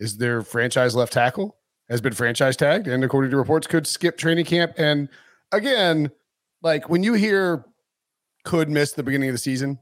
[0.00, 1.56] Is their franchise left tackle
[1.90, 4.72] has been franchise tagged, and according to reports, could skip training camp.
[4.78, 5.08] And
[5.52, 6.10] again,
[6.62, 7.64] like when you hear
[8.44, 9.78] could miss the beginning of the season,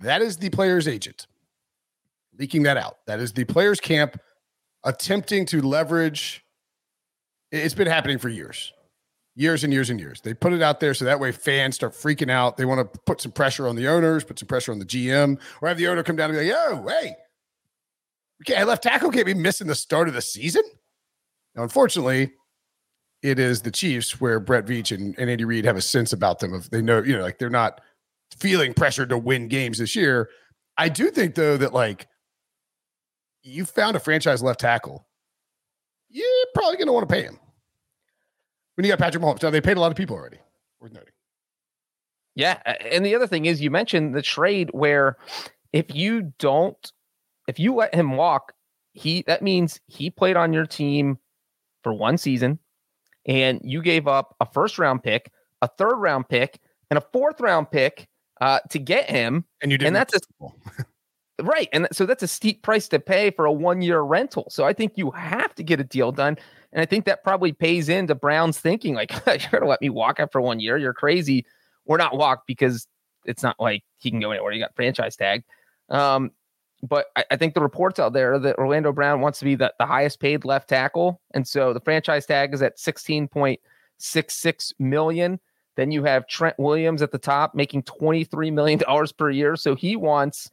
[0.00, 1.26] that is the player's agent
[2.40, 2.96] leaking that out.
[3.06, 4.18] That is the player's camp
[4.82, 6.44] attempting to leverage.
[7.52, 8.72] It's been happening for years,
[9.36, 10.22] years and years and years.
[10.22, 12.56] They put it out there so that way fans start freaking out.
[12.56, 15.38] They want to put some pressure on the owners, put some pressure on the GM,
[15.60, 17.14] or have the owner come down and be like, "Yo, hey,
[18.42, 20.62] okay, I left tackle can't be missing the start of the season."
[21.54, 22.32] Now, unfortunately,
[23.22, 26.38] it is the Chiefs where Brett Veach and, and Andy Reid have a sense about
[26.38, 27.80] them of they know, you know, like they're not
[28.38, 30.30] feeling pressure to win games this year.
[30.76, 32.08] I do think though that like
[33.42, 35.06] you found a franchise left tackle,
[36.08, 37.38] you're probably going to want to pay him.
[38.74, 40.38] When you got Patrick Mahomes, now they paid a lot of people already.
[40.80, 41.12] Worth noting.
[42.34, 45.16] Yeah, and the other thing is, you mentioned the trade where
[45.72, 46.92] if you don't,
[47.48, 48.52] if you let him walk,
[48.92, 51.18] he that means he played on your team
[51.82, 52.58] for one season,
[53.26, 57.40] and you gave up a first round pick, a third round pick, and a fourth
[57.40, 58.08] round pick
[58.40, 59.44] uh, to get him.
[59.62, 60.46] And you did, and that's a
[61.42, 61.68] Right.
[61.72, 64.46] And so that's a steep price to pay for a one year rental.
[64.50, 66.36] So I think you have to get a deal done.
[66.72, 69.90] And I think that probably pays into Brown's thinking like, you're going to let me
[69.90, 70.76] walk after one year.
[70.76, 71.46] You're crazy.
[71.86, 72.86] We're not walk because
[73.24, 74.52] it's not like he can go anywhere.
[74.52, 75.44] You got franchise tag.
[75.88, 76.30] Um,
[76.82, 79.74] but I, I, think the reports out there that Orlando Brown wants to be the,
[79.78, 81.20] the highest paid left tackle.
[81.34, 85.40] And so the franchise tag is at 16.66 million.
[85.76, 88.80] Then you have Trent Williams at the top making $23 million
[89.16, 89.56] per year.
[89.56, 90.50] So he wants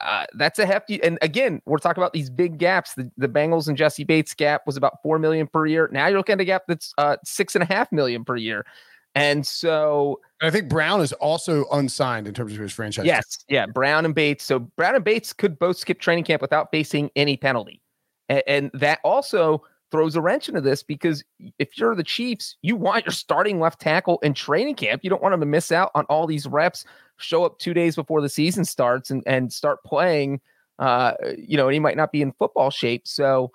[0.00, 1.02] uh, that's a hefty.
[1.02, 2.94] And again, we're talking about these big gaps.
[2.94, 5.88] The, the Bengals and Jessie Bates gap was about four million per year.
[5.90, 8.66] Now you're looking at a gap that's uh, six and a half million per year.
[9.14, 13.06] And so I think Brown is also unsigned in terms of his franchise.
[13.06, 14.44] Yes, yeah, Brown and Bates.
[14.44, 17.80] So Brown and Bates could both skip training camp without facing any penalty,
[18.28, 21.24] and, and that also throws a wrench into this because
[21.58, 25.02] if you're the Chiefs, you want your starting left tackle in training camp.
[25.04, 26.84] You don't want him to miss out on all these reps,
[27.18, 30.40] show up two days before the season starts and, and start playing.
[30.78, 33.06] Uh, you know, and he might not be in football shape.
[33.06, 33.52] So,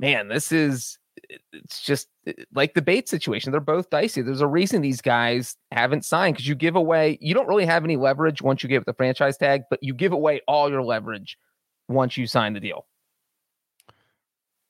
[0.00, 0.98] man, this is
[1.52, 2.08] it's just
[2.54, 3.52] like the Bates situation.
[3.52, 4.22] They're both dicey.
[4.22, 7.84] There's a reason these guys haven't signed because you give away, you don't really have
[7.84, 11.38] any leverage once you give the franchise tag, but you give away all your leverage
[11.88, 12.86] once you sign the deal.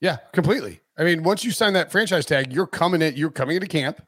[0.01, 0.81] Yeah, completely.
[0.97, 4.01] I mean, once you sign that franchise tag, you're coming in, you're coming into camp.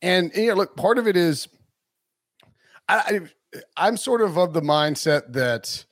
[0.00, 1.48] And, and you know, look, part of it is
[2.88, 3.20] I,
[3.76, 5.84] I am sort of of the mindset that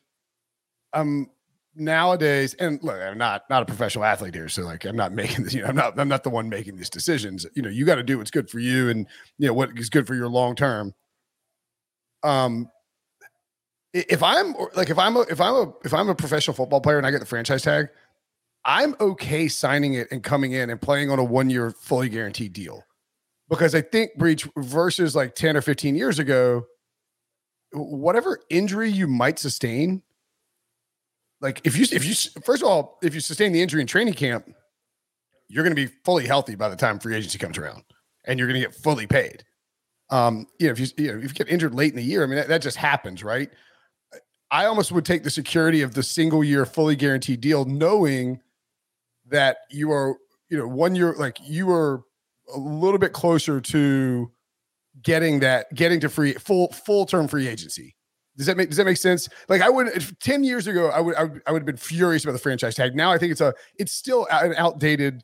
[0.92, 1.30] um
[1.74, 5.44] nowadays and look, I'm not not a professional athlete here, so like I'm not making
[5.44, 7.46] this, you know, I'm not I'm not the one making these decisions.
[7.54, 9.06] You know, you got to do what's good for you and
[9.38, 10.94] you know what is good for your long term.
[12.22, 12.68] Um
[13.92, 16.98] if I'm like if I'm a if I'm a if I'm a professional football player
[16.98, 17.88] and I get the franchise tag,
[18.64, 22.52] I'm okay signing it and coming in and playing on a one year fully guaranteed
[22.52, 22.84] deal
[23.48, 26.66] because I think breach versus like 10 or 15 years ago,
[27.72, 30.02] whatever injury you might sustain,
[31.40, 34.14] like if you, if you, first of all, if you sustain the injury in training
[34.14, 34.48] camp,
[35.48, 37.82] you're going to be fully healthy by the time free agency comes around
[38.24, 39.44] and you're going to get fully paid.
[40.10, 42.22] Um, you know, if you, you know, if you get injured late in the year,
[42.22, 43.50] I mean, that, that just happens, right?
[44.50, 48.40] I almost would take the security of the single year fully guaranteed deal, knowing
[49.30, 50.16] that you are,
[50.48, 52.02] you know, one year, like you are
[52.54, 54.30] a little bit closer to
[55.02, 57.96] getting that, getting to free full full term free agency.
[58.36, 59.28] Does that make Does that make sense?
[59.48, 62.38] Like I would ten years ago, I would I would, have been furious about the
[62.38, 62.94] franchise tag.
[62.94, 65.22] Now I think it's a it's still an outdated.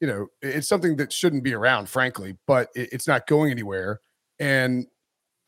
[0.00, 4.00] You know, it's something that shouldn't be around, frankly, but it, it's not going anywhere.
[4.38, 4.86] And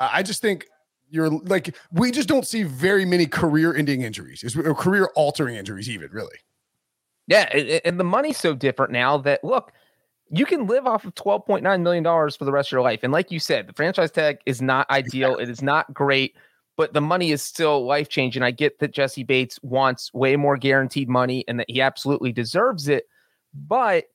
[0.00, 0.64] I just think
[1.10, 6.38] you're like we just don't see very many career-ending injuries, or career-altering injuries, even really.
[7.26, 9.72] Yeah, and the money's so different now that look,
[10.30, 13.00] you can live off of $12.9 million for the rest of your life.
[13.02, 15.36] And like you said, the franchise tag is not ideal.
[15.36, 16.36] It is not great,
[16.76, 18.42] but the money is still life changing.
[18.42, 22.88] I get that Jessie Bates wants way more guaranteed money and that he absolutely deserves
[22.88, 23.06] it.
[23.54, 24.06] But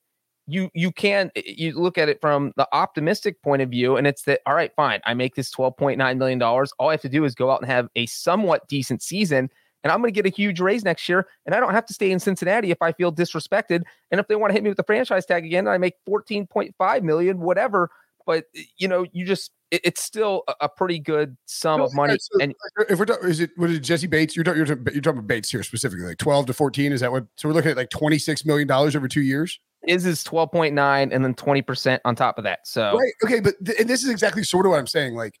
[0.46, 4.22] you you can you look at it from the optimistic point of view and it's
[4.22, 7.24] that all right fine i make this 12.9 million dollars all i have to do
[7.24, 9.48] is go out and have a somewhat decent season
[9.82, 11.94] and i'm going to get a huge raise next year and i don't have to
[11.94, 14.76] stay in cincinnati if i feel disrespected and if they want to hit me with
[14.76, 17.90] the franchise tag again i make 14.5 million whatever
[18.26, 18.44] but
[18.76, 22.38] you know you just it, it's still a, a, pretty good sum of money so
[22.38, 24.58] uh, and uh, if we're talking is it what is it jessie bates you're talking
[24.58, 27.26] you're talking, you're talking about bates here specifically like 12 to 14 is that what
[27.36, 31.24] so we're looking at like 26 million dollars over two years is is 12.9 and
[31.24, 32.66] then 20% on top of that.
[32.66, 33.12] So right.
[33.24, 35.14] Okay, but th- and this is exactly sort of what I'm saying.
[35.14, 35.38] Like,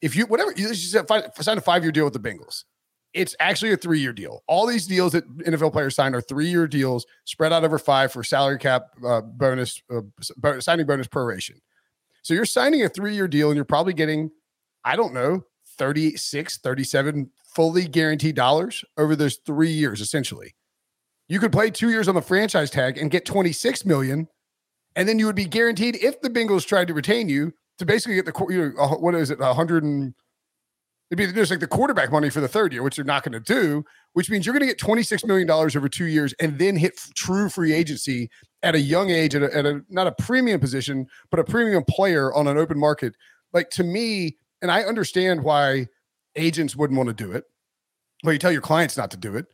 [0.00, 0.92] if you whatever you just
[1.40, 2.64] sign a five year deal with the Bengals,
[3.14, 4.42] it's actually a three year deal.
[4.46, 8.12] All these deals that NFL players sign are three year deals spread out over five
[8.12, 11.56] for salary cap uh, bonus, uh, signing bonus proration.
[12.22, 14.30] So you're signing a three year deal and you're probably getting,
[14.84, 15.44] I don't know,
[15.78, 20.54] 36, 37 fully guaranteed dollars over those three years, essentially.
[21.28, 24.28] You could play two years on the franchise tag and get 26 million,
[24.96, 28.16] and then you would be guaranteed if the Bengals tried to retain you to basically
[28.16, 30.14] get the you know, what is it, 100 and
[31.12, 33.32] it'd be just like the quarterback money for the third year, which they're not going
[33.32, 36.74] to do, which means you're going to get $26 million over two years and then
[36.74, 38.30] hit true free agency
[38.62, 41.84] at a young age, at a, at a not a premium position, but a premium
[41.86, 43.14] player on an open market.
[43.52, 45.88] Like to me, and I understand why
[46.34, 47.44] agents wouldn't want to do it,
[48.22, 49.44] but you tell your clients not to do it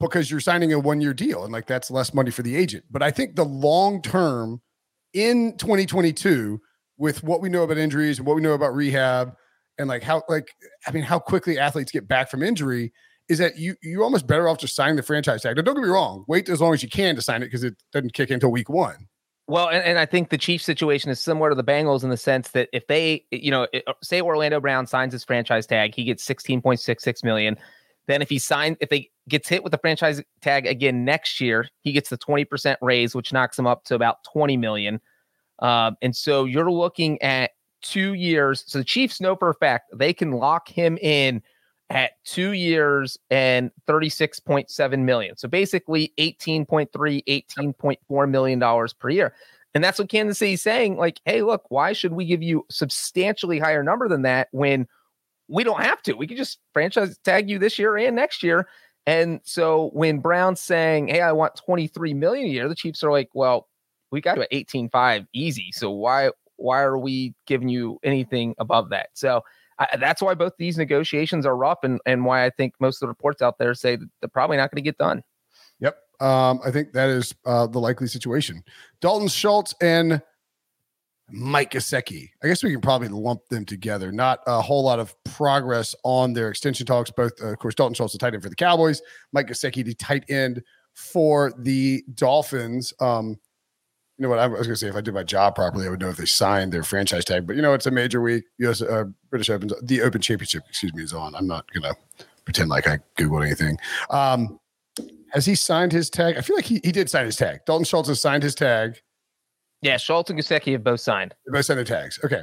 [0.00, 2.84] because you're signing a one year deal and like that's less money for the agent.
[2.90, 4.62] But I think the long term
[5.12, 6.62] in 2022,
[6.96, 9.34] with what we know about injuries and what we know about rehab
[9.78, 10.48] and like how like
[10.86, 12.92] I mean how quickly athletes get back from injury
[13.28, 15.56] is that you you almost better off just signing the franchise tag.
[15.56, 17.64] Now, don't get me wrong, wait as long as you can to sign it because
[17.64, 19.08] it doesn't kick until week one.
[19.48, 22.16] Well, and, and I think the Chiefs situation is similar to the Bengals in the
[22.16, 23.68] sense that if they, you know,
[24.02, 27.56] say Orlando Brown signs his franchise tag, he gets 16.66 million.
[28.08, 31.68] Then if he signs, if they gets hit with the franchise tag again next year,
[31.82, 35.00] he gets the 20% raise, which knocks him up to about 20 million.
[35.60, 37.52] Um, and so you're looking at
[37.88, 38.64] two years.
[38.66, 41.42] So the Chiefs know for a fact they can lock him in
[41.90, 45.36] at two years and 36.7 million.
[45.36, 49.34] So basically 18.3, 18.4 million dollars per year.
[49.74, 50.96] And that's what Kansas City's saying.
[50.96, 54.88] Like, hey, look, why should we give you substantially higher number than that when
[55.48, 56.14] we don't have to.
[56.14, 58.68] We could just franchise tag you this year and next year.
[59.06, 63.12] And so when Brown's saying, "Hey, I want 23 million a year," the Chiefs are
[63.12, 63.68] like, "Well,
[64.10, 65.70] we got to 18.5 easy.
[65.72, 69.42] So why why are we giving you anything above that?" So
[69.78, 73.00] I, that's why both these negotiations are rough, and and why I think most of
[73.00, 75.22] the reports out there say that they're probably not going to get done.
[75.80, 78.62] Yep, um, I think that is uh, the likely situation.
[79.00, 80.22] Dalton Schultz and
[81.30, 82.30] Mike Gesicki.
[82.42, 84.12] I guess we can probably lump them together.
[84.12, 87.10] Not a whole lot of progress on their extension talks.
[87.10, 89.94] Both, uh, of course, Dalton Schultz, the tight end for the Cowboys, Mike Gesicki, the
[89.94, 90.62] tight end
[90.94, 92.92] for the Dolphins.
[93.00, 93.38] Um,
[94.18, 94.38] you know what?
[94.38, 96.16] I was going to say if I did my job properly, I would know if
[96.16, 97.46] they signed their franchise tag.
[97.46, 98.44] But you know, it's a major week.
[98.58, 98.80] U.S.
[98.80, 101.34] Uh, British Open, the Open Championship, excuse me, is on.
[101.34, 103.78] I'm not going to pretend like I googled anything.
[104.10, 104.58] Um,
[105.32, 106.38] has he signed his tag?
[106.38, 107.60] I feel like he, he did sign his tag.
[107.66, 108.98] Dalton Schultz has signed his tag.
[109.82, 111.34] Yeah, Schultz and Gesicki have both signed.
[111.46, 112.18] They both signed their tags.
[112.24, 112.42] Okay.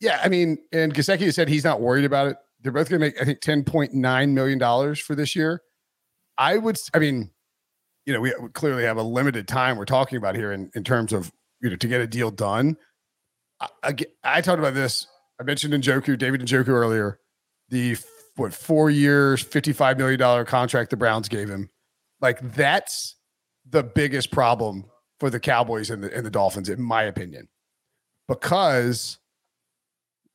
[0.00, 2.36] Yeah, I mean, and Gesicki said he's not worried about it.
[2.60, 5.62] They're both going to make, I think, ten point nine million dollars for this year.
[6.38, 7.30] I would, I mean,
[8.06, 11.12] you know, we clearly have a limited time we're talking about here in, in terms
[11.12, 12.76] of you know to get a deal done.
[13.60, 15.06] I, I, I talked about this.
[15.40, 17.18] I mentioned Njoku, David Njoku earlier.
[17.68, 17.96] The
[18.36, 21.70] what four years, fifty five million dollar contract the Browns gave him.
[22.20, 23.16] Like that's
[23.68, 24.84] the biggest problem
[25.20, 27.48] for the Cowboys and the, and the Dolphins, in my opinion,
[28.28, 29.18] because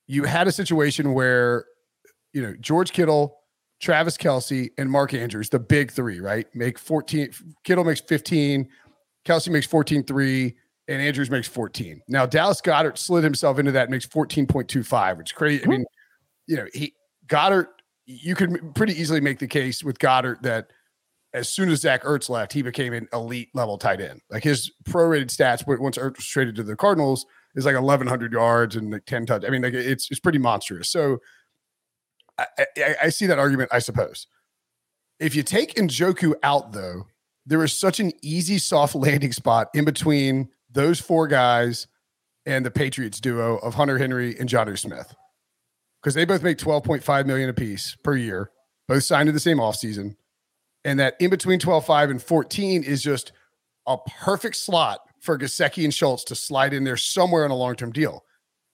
[0.07, 1.65] you had a situation where,
[2.33, 3.37] you know, George Kittle,
[3.79, 6.47] Travis Kelce, and Mark Andrews, the big three, right?
[6.55, 7.31] Make 14.
[7.63, 8.67] Kittle makes 15,
[9.25, 10.55] Kelce makes 14 3,
[10.87, 12.01] and Andrews makes 14.
[12.07, 15.61] Now, Dallas Goedert slid himself into that, makes 14.25, which is crazy.
[15.61, 15.71] I hmm.
[15.71, 15.85] mean,
[16.47, 16.93] you know, he
[17.27, 17.67] Goedert,
[18.05, 20.71] you could pretty easily make the case with Goedert that
[21.33, 24.21] as soon as Zach Ertz left, he became an elite level tight end.
[24.29, 27.25] Like his prorated stats once Ertz was traded to the Cardinals
[27.55, 29.43] is like 1,100 yards and like 10 touch.
[29.45, 30.89] I mean, like it's it's pretty monstrous.
[30.89, 31.19] So
[32.37, 34.27] I, I, see that argument, I suppose.
[35.19, 37.07] If you take Njoku out, though,
[37.45, 41.87] there is such an easy soft landing spot in between those four guys
[42.45, 45.15] and the Patriots duo of Hunter Henry and Jonnu Smith.
[46.01, 48.51] Because they both make 12.5 million apiece per year,
[48.87, 50.15] both signed in the same offseason
[50.87, 53.33] and that in between 12.5 and 14 is just
[53.87, 57.75] a perfect slot for Gesicki and Schultz to slide in there somewhere on a long
[57.75, 58.23] term deal.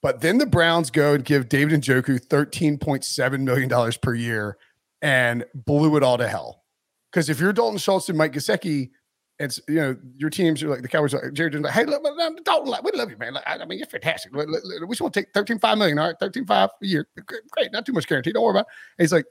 [0.04, 4.58] But then the Browns go and give David and Njoku $13.7 million per year
[5.02, 6.62] and blew it all to hell.
[7.10, 8.92] Because if you're Dalton Schultz and Mike Gesicki,
[9.40, 11.14] it's you know your teams are like the Cowboys.
[11.14, 12.04] Are, Jared like, hey, look,
[12.44, 13.38] Dalton, we love you, man.
[13.48, 14.34] I mean, you're fantastic.
[14.36, 17.08] We just want to take 13.5 million, all right, 13.5 a year.
[17.52, 18.32] Great, not too much guarantee.
[18.34, 18.68] Don't worry about.
[18.68, 19.00] it.
[19.00, 19.26] And he's like,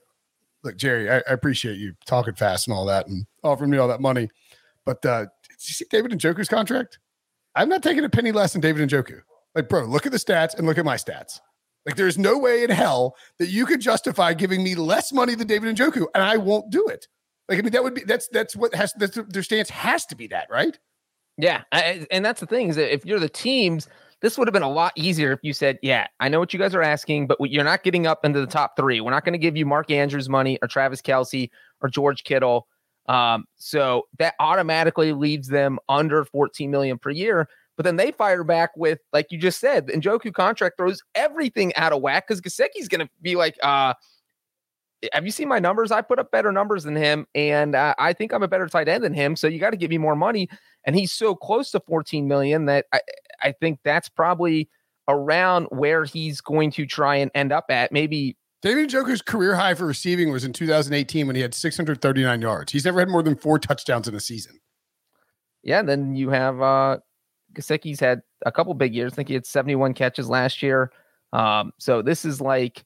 [0.64, 3.88] look, Jerry, I, I, appreciate you talking fast and all that and offering me all
[3.88, 4.28] that money,
[4.84, 6.98] but uh, did you see David and Njoku's contract?
[7.54, 9.20] I'm not taking a penny less than David and Njoku.
[9.54, 11.40] Like, bro, look at the stats and look at my stats.
[11.84, 15.46] Like, there's no way in hell that you could justify giving me less money than
[15.46, 17.08] David and Njoku, and I won't do it.
[17.48, 20.16] Like, I mean, that would be that's that's what has that's their stance has to
[20.16, 20.78] be that, right?
[21.38, 23.88] Yeah, I, and that's the thing is that if you're the teams,
[24.20, 26.58] this would have been a lot easier if you said, "Yeah, I know what you
[26.58, 29.00] guys are asking, but you're not getting up into the top three.
[29.00, 31.50] We're not going to give you Mark Andrews money or Travis Kelce
[31.80, 32.68] or George Kittle."
[33.08, 37.48] Um, so that automatically leaves them under 14 million per year.
[37.76, 41.74] But then they fire back with, like you just said, the Njoku contract throws everything
[41.74, 43.94] out of whack because Gesicki's going to be like, uh,
[45.12, 45.90] have you seen my numbers?
[45.90, 48.88] I put up better numbers than him, and uh, I think I'm a better tight
[48.88, 49.36] end than him.
[49.36, 50.48] So you got to give me more money.
[50.84, 53.00] And he's so close to 14 million that I,
[53.42, 54.68] I think that's probably
[55.08, 57.92] around where he's going to try and end up at.
[57.92, 62.72] Maybe David Njoku's career high for receiving was in 2018 when he had 639 yards.
[62.72, 64.60] He's never had more than four touchdowns in a season.
[65.64, 66.98] Yeah, and then you have uh
[67.54, 69.12] Gesicki's had a couple big years.
[69.12, 70.92] I think he had 71 catches last year.
[71.32, 72.84] Um, so this is like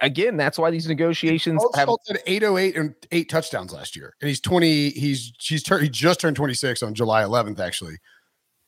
[0.00, 4.14] again, that's why these negotiations have had 808 and eight touchdowns last year.
[4.20, 7.96] And he's 20, he's he's turned he just turned 26 on July 11th, actually.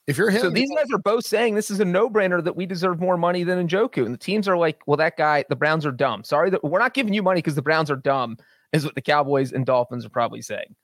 [0.06, 2.64] If you're him, so these guys are both saying this is a no-brainer that we
[2.64, 4.06] deserve more money than Njoku.
[4.06, 6.24] And the teams are like, well, that guy, the Browns are dumb.
[6.24, 8.38] Sorry that we're not giving you money because the Browns are dumb,
[8.72, 10.74] is what the Cowboys and Dolphins are probably saying.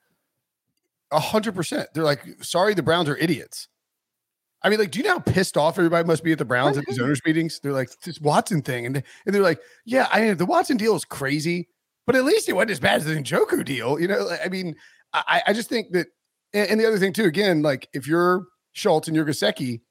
[1.11, 1.89] A hundred percent.
[1.95, 3.69] They're like, sorry, the Browns are idiots.
[4.65, 6.79] I mean, like, do you know how pissed off everybody must be at the Browns
[6.79, 7.61] at these owners' meetings?
[7.61, 8.87] They're like, this Watson thing.
[8.87, 11.69] And, and they're like, yeah, I mean, the Watson deal is crazy,
[12.07, 14.01] but at least it wasn't as bad as the Njoku deal.
[14.01, 14.75] You know, I mean,
[15.12, 16.07] I, I just think that,
[16.55, 19.83] and, and the other thing too, again, like if you're Schultz and you're Gesicki,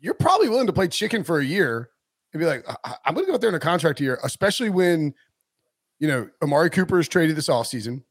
[0.00, 1.90] you're probably willing to play chicken for a year
[2.32, 2.66] and be like,
[3.04, 5.14] I'm going to go out there in a contract year, especially when,
[6.00, 8.02] you know, Amari Cooper is traded this offseason.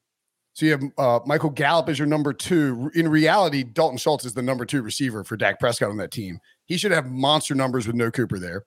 [0.58, 2.90] So you have uh, Michael Gallup as your number two.
[2.96, 6.40] In reality, Dalton Schultz is the number two receiver for Dak Prescott on that team.
[6.66, 8.66] He should have monster numbers with no Cooper there.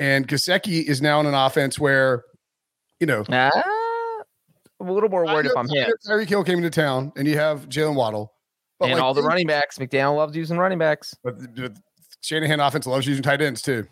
[0.00, 2.24] And Gesicki is now in an offense where,
[2.98, 3.50] you know, uh,
[4.80, 5.92] I'm a little more worried if I'm him.
[6.04, 8.32] Tyreek Hill came into town, and you have Jaylen Waddle,
[8.80, 9.78] and like, all the running backs.
[9.78, 11.74] McDaniel loves using running backs, but, but
[12.20, 13.86] Shanahan offense loves using tight ends too.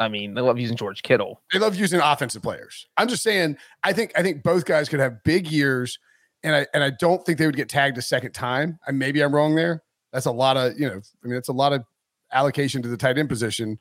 [0.00, 1.40] I mean, they love using George Kittle.
[1.52, 2.84] They love using offensive players.
[2.96, 3.58] I'm just saying.
[3.84, 6.00] I think I think both guys could have big years
[6.42, 8.78] and I and I don't think they would get tagged a second time.
[8.86, 9.82] And maybe I'm wrong there.
[10.12, 11.00] That's a lot of you know.
[11.24, 11.84] I mean, it's a lot of
[12.32, 13.78] allocation to the tight end position.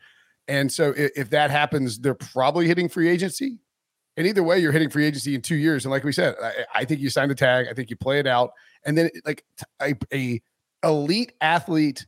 [0.48, 3.60] And so if, if that happens, they're probably hitting free agency.
[4.18, 5.86] And either way, you're hitting free agency in two years.
[5.86, 7.68] And like we said, I, I think you sign the tag.
[7.70, 8.52] I think you play it out,
[8.86, 9.46] and then like
[10.12, 10.42] a
[10.84, 12.06] elite athlete,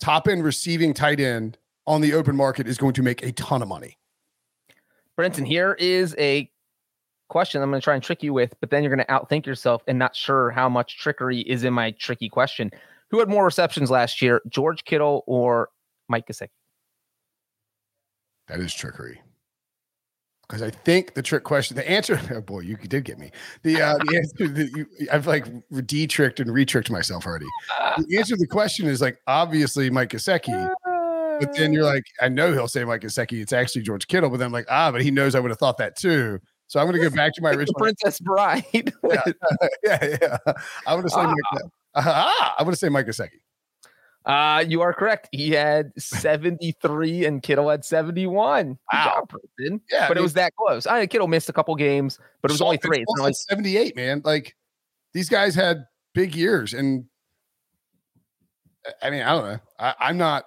[0.00, 3.62] top end receiving tight end on the open market is going to make a ton
[3.62, 3.96] of money.
[5.18, 6.50] Brinson, here is a
[7.30, 9.46] question I'm going to try and trick you with, but then you're going to outthink
[9.46, 12.70] yourself and not sure how much trickery is in my tricky question.
[13.10, 15.70] Who had more receptions last year, George Kittle or
[16.08, 16.48] Mike Gesicki?
[18.48, 19.20] That is trickery.
[20.48, 23.30] Because I think the trick question, the answer, oh boy, you did get me.
[23.62, 25.46] The, uh, the answer, the, you, I've like
[25.86, 27.46] de tricked and re tricked myself already.
[27.96, 30.68] The answer to the question is like obviously Mike Gesicki.
[31.40, 33.40] But then you're like, I know he'll say Mike Gesicki.
[33.40, 34.30] It's actually George Kittle.
[34.30, 36.40] But then I'm like, ah, but he knows I would have thought that too.
[36.70, 38.62] So I'm going to go back to my original Princess Bride.
[38.72, 39.24] yeah,
[39.82, 40.38] yeah, yeah.
[40.86, 41.34] I'm going to say ah.
[41.52, 41.62] Mike.
[41.96, 43.40] Ah, I'm going to say Mike Gesicki.
[44.24, 45.28] Uh, you are correct.
[45.32, 48.78] He had 73 and Kittle had 71.
[48.92, 49.04] Wow.
[49.04, 49.80] Job, yeah.
[49.90, 50.86] But I mean, it was that close.
[50.86, 53.00] I Kittle missed a couple games, but it was only three.
[53.00, 54.22] It's like 78, man.
[54.24, 54.54] Like
[55.12, 56.72] these guys had big years.
[56.72, 57.06] And
[59.02, 59.58] I mean, I don't know.
[59.76, 60.44] I, I'm not,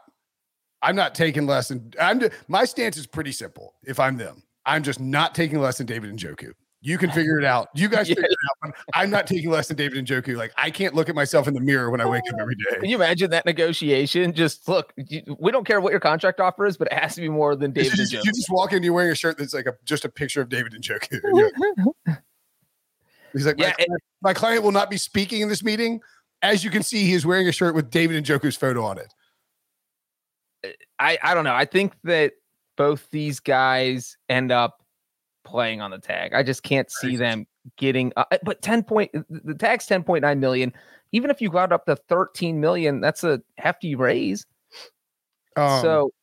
[0.82, 4.44] I'm not taking less than I'm my stance is pretty simple if I'm them.
[4.66, 6.52] I'm just not taking less than David Njoku.
[6.82, 7.70] You can figure it out.
[7.74, 8.16] You guys yeah.
[8.16, 8.74] figure it out.
[8.94, 10.36] I'm not taking less than David Njoku.
[10.36, 12.80] Like I can't look at myself in the mirror when I wake up every day.
[12.80, 14.34] Can you imagine that negotiation?
[14.34, 17.22] Just look, you, we don't care what your contract offer is, but it has to
[17.22, 18.12] be more than David just.
[18.12, 20.50] You just walk in, you're wearing a shirt that's like a just a picture of
[20.50, 21.20] David and Njoku.
[23.34, 26.02] He's like, my, yeah, client, my client will not be speaking in this meeting.
[26.44, 29.14] As you can see, he is wearing a shirt with David Njoku's photo on it.
[31.00, 31.56] I I don't know.
[31.56, 32.34] I think that
[32.78, 34.84] both these guys end up
[35.44, 36.34] playing on the tag.
[36.34, 37.46] I just can't see them
[37.78, 40.74] getting, uh, but 10 point, the tag's 10.9 million.
[41.12, 44.46] Even if you got up to 13 million, that's a hefty raise.
[45.56, 46.14] Um, so,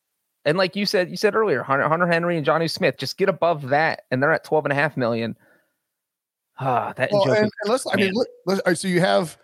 [0.43, 3.29] and like you said, you said earlier, Hunter, Hunter Henry and Jonnu Smith just get
[3.29, 5.37] above that, and they're at 12 and a half million.
[6.59, 9.37] Ah, that well, and, and let's, I mean, look, let's, so you have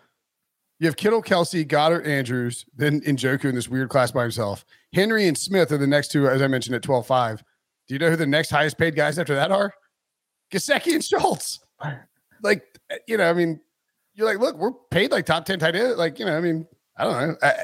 [0.78, 4.64] you have Kittle, Kelce, Goedert, Andrews, then Njoku in this weird class by himself.
[4.92, 7.44] Henry and Smith are the next two, as I mentioned, at 12 5.
[7.88, 9.72] Do you know who the next highest paid guys after that are?
[10.52, 11.60] Gesicki and Schultz.
[12.42, 12.62] Like,
[13.06, 13.60] you know, I mean,
[14.14, 15.96] you're like, look, we're paid like top 10 tight end.
[15.96, 16.66] Like, you know, I mean,
[16.96, 17.36] I don't know.
[17.42, 17.54] I,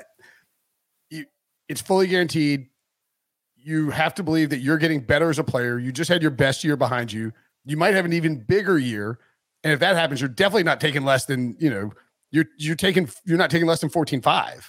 [1.10, 1.24] you,
[1.68, 2.68] it's fully guaranteed.
[3.56, 5.78] You have to believe that you're getting better as a player.
[5.78, 7.32] You just had your best year behind you.
[7.64, 9.18] You might have an even bigger year.
[9.62, 11.90] And if that happens, you're definitely not taking less than, you know,
[12.34, 14.64] you're you're taking you're not taking less than 14-5.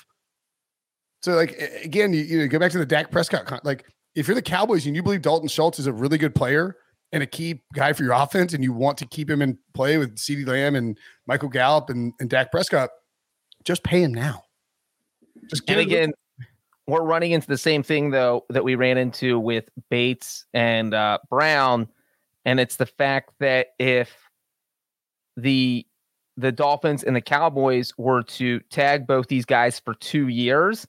[1.24, 4.28] So like again, you, you know, go back to the Dak Prescott con- like if
[4.28, 6.78] you're the Cowboys and you believe Dalton Schultz is a really good player
[7.12, 9.98] and a key guy for your offense and you want to keep him in play
[9.98, 10.96] with CeeDee Lamb and
[11.26, 12.92] Michael Gallup and, and Dak Prescott,
[13.64, 14.44] just pay him now.
[15.50, 16.14] Just and it- again,
[16.88, 21.18] we're running into the same thing though that we ran into with Bates and uh,
[21.32, 21.88] Brown,
[22.46, 24.16] and it's the fact that if
[25.36, 25.88] the
[26.38, 30.86] the Dolphins and the Cowboys were to tag both these guys for two years,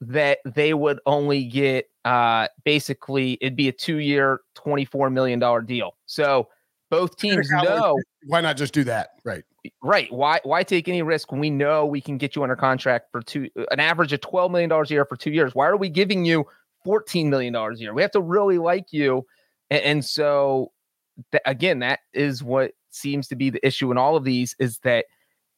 [0.00, 5.38] that they would only get uh, basically it'd be a two year, twenty four million
[5.38, 5.96] dollar deal.
[6.06, 6.48] So
[6.90, 9.10] both teams Cowboys, know why not just do that?
[9.24, 9.44] Right.
[9.82, 13.10] right why why take any risk when we know we can get you under contract
[13.10, 15.76] for two an average of 12 million dollars a year for two years why are
[15.76, 16.44] we giving you
[16.84, 19.26] 14 million dollars a year we have to really like you
[19.70, 20.70] and, and so
[21.32, 24.78] th- again that is what seems to be the issue in all of these is
[24.80, 25.06] that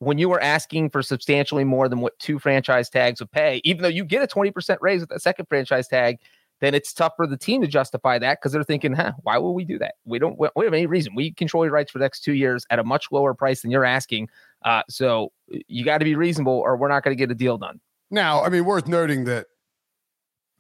[0.01, 3.83] when you are asking for substantially more than what two franchise tags would pay even
[3.83, 6.19] though you get a 20% raise with that second franchise tag
[6.61, 9.53] then it's tough for the team to justify that because they're thinking, huh, why would
[9.53, 9.95] we do that?
[10.05, 11.15] We don't we have any reason.
[11.15, 13.71] We control your rights for the next two years at a much lower price than
[13.71, 14.29] you're asking.
[14.65, 17.59] Uh, so you got to be reasonable or we're not going to get a deal
[17.59, 17.81] done.
[18.11, 19.47] Now, I mean, worth noting that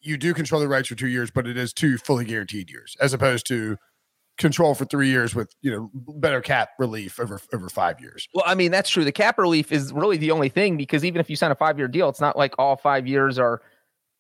[0.01, 2.97] you do control the rights for two years, but it is two fully guaranteed years,
[3.01, 3.79] as opposed to
[4.39, 8.27] control for three years with you know better cap relief over over five years.
[8.33, 9.05] Well, I mean, that's true.
[9.05, 11.79] The cap relief is really the only thing because even if you sign a five
[11.79, 13.61] year deal, it's not like all five years are,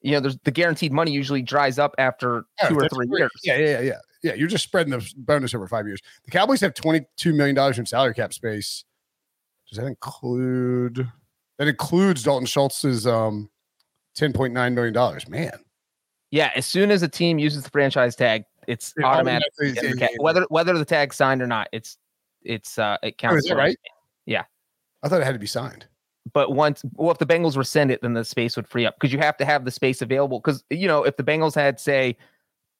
[0.02, 3.20] you know, there's the guaranteed money usually dries up after two or three great.
[3.20, 3.30] years.
[3.44, 3.98] Yeah, yeah, yeah, yeah.
[4.20, 6.00] Yeah, you're just spreading the bonus over five years.
[6.24, 8.84] The Cowboys have twenty-two million dollars in salary cap space.
[9.68, 11.08] Does that include?
[11.58, 13.48] That includes Dalton Schultz's um,
[14.16, 15.28] ten point nine million dollars.
[15.28, 15.52] Man,
[16.32, 16.50] Yeah.
[16.56, 19.48] As soon as a team uses the franchise tag, it's It automatic.
[19.58, 20.16] automatically- yeah, yeah.
[20.22, 21.98] Whether whether the tag's signed or not, it's
[22.42, 23.44] it's uh it Oh, counts.
[23.44, 23.76] is that right?
[24.26, 24.44] Yeah.
[25.02, 25.86] I thought it had to be signed.
[26.34, 29.12] but once well if the bengals rescind it then the space would free up because
[29.12, 32.14] you have to have the space available because you know if the bengals had say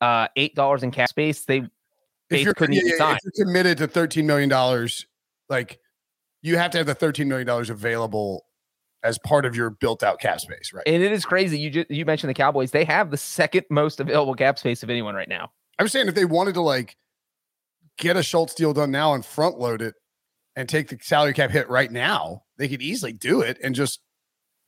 [0.03, 1.63] uh eight dollars in cap space they
[2.31, 3.17] If you're, couldn't yeah, even sign.
[3.17, 5.07] if you're committed to thirteen million dollars,
[5.49, 5.81] like
[6.43, 8.45] you have to have the thirteen million dollars available
[9.03, 10.83] as part of your built-out cap space, right?
[10.87, 13.99] and it is crazy you just you mentioned the cowboys they have the second most
[14.01, 16.97] available cap space of anyone right now I'm saying if they wanted to like
[17.99, 19.95] get a Schultz deal done now and front load it
[20.57, 24.01] and take the salary cap hit right now, they could easily do it and just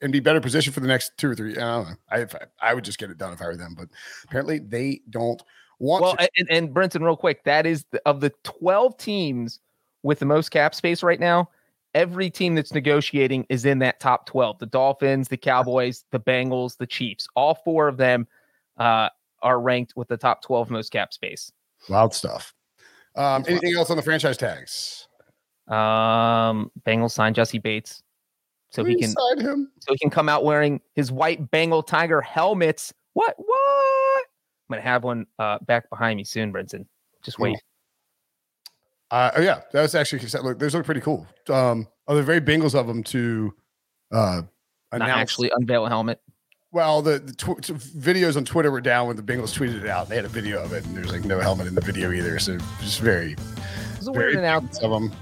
[0.01, 1.57] and be better positioned for the next two or three.
[1.57, 1.97] I don't know.
[2.11, 2.27] I
[2.71, 3.89] I, would just get it done if I were them, but
[4.25, 5.43] apparently they don't
[5.81, 6.29] want well to.
[6.37, 9.59] and, and brinson real quick that is the, of the 12 teams
[10.03, 11.49] with the most cap space right now
[11.95, 16.77] every team that's negotiating is in that top 12 the dolphins the cowboys the bengals
[16.77, 18.29] the chiefs all four of them
[18.77, 19.09] uh,
[19.43, 21.53] are ranked with the top 12 most cap space
[21.89, 22.55] Wild stuff.
[23.17, 25.09] Um, anything else on the franchise tags?
[25.69, 28.03] Um, Bengals signed Jessie Bates,
[28.71, 32.93] so he can so he can come out wearing his white Bengal Tiger helmets.
[33.15, 33.35] What?
[33.37, 34.25] What?
[34.69, 36.87] I'm gonna have one uh back behind me soon, Brinson.
[37.23, 37.57] Just wait.
[39.11, 40.59] Uh, oh, yeah, that's actually look.
[40.59, 41.27] Those look pretty cool.
[41.49, 43.53] Um, oh, they're very Bengals of them to
[44.13, 44.43] uh
[44.93, 45.21] Not announce.
[45.21, 46.21] actually unveil a helmet.
[46.73, 50.09] Well, the, the tw- videos on Twitter were down when the Bengals tweeted it out.
[50.09, 52.39] They had a video of it, and there's like no helmet in the video either.
[52.39, 53.35] So just very,
[53.97, 54.85] It's a weird announcement.
[54.85, 55.13] of them.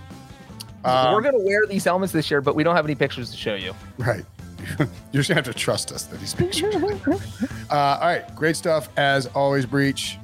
[0.85, 3.37] We're Um, gonna wear these helmets this year, but we don't have any pictures to
[3.37, 3.75] show you.
[3.97, 4.25] right.
[4.79, 6.75] You're just gonna have to trust us that these pictures.
[6.75, 9.65] uh, all right, great stuff as always.
[9.65, 10.19] Breach.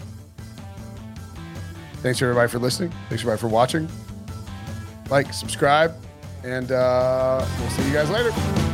[2.02, 2.90] Thanks everybody for listening.
[3.08, 3.88] Thanks everybody for watching.
[5.08, 5.94] Like, subscribe,
[6.44, 8.73] and uh, we'll see you guys later.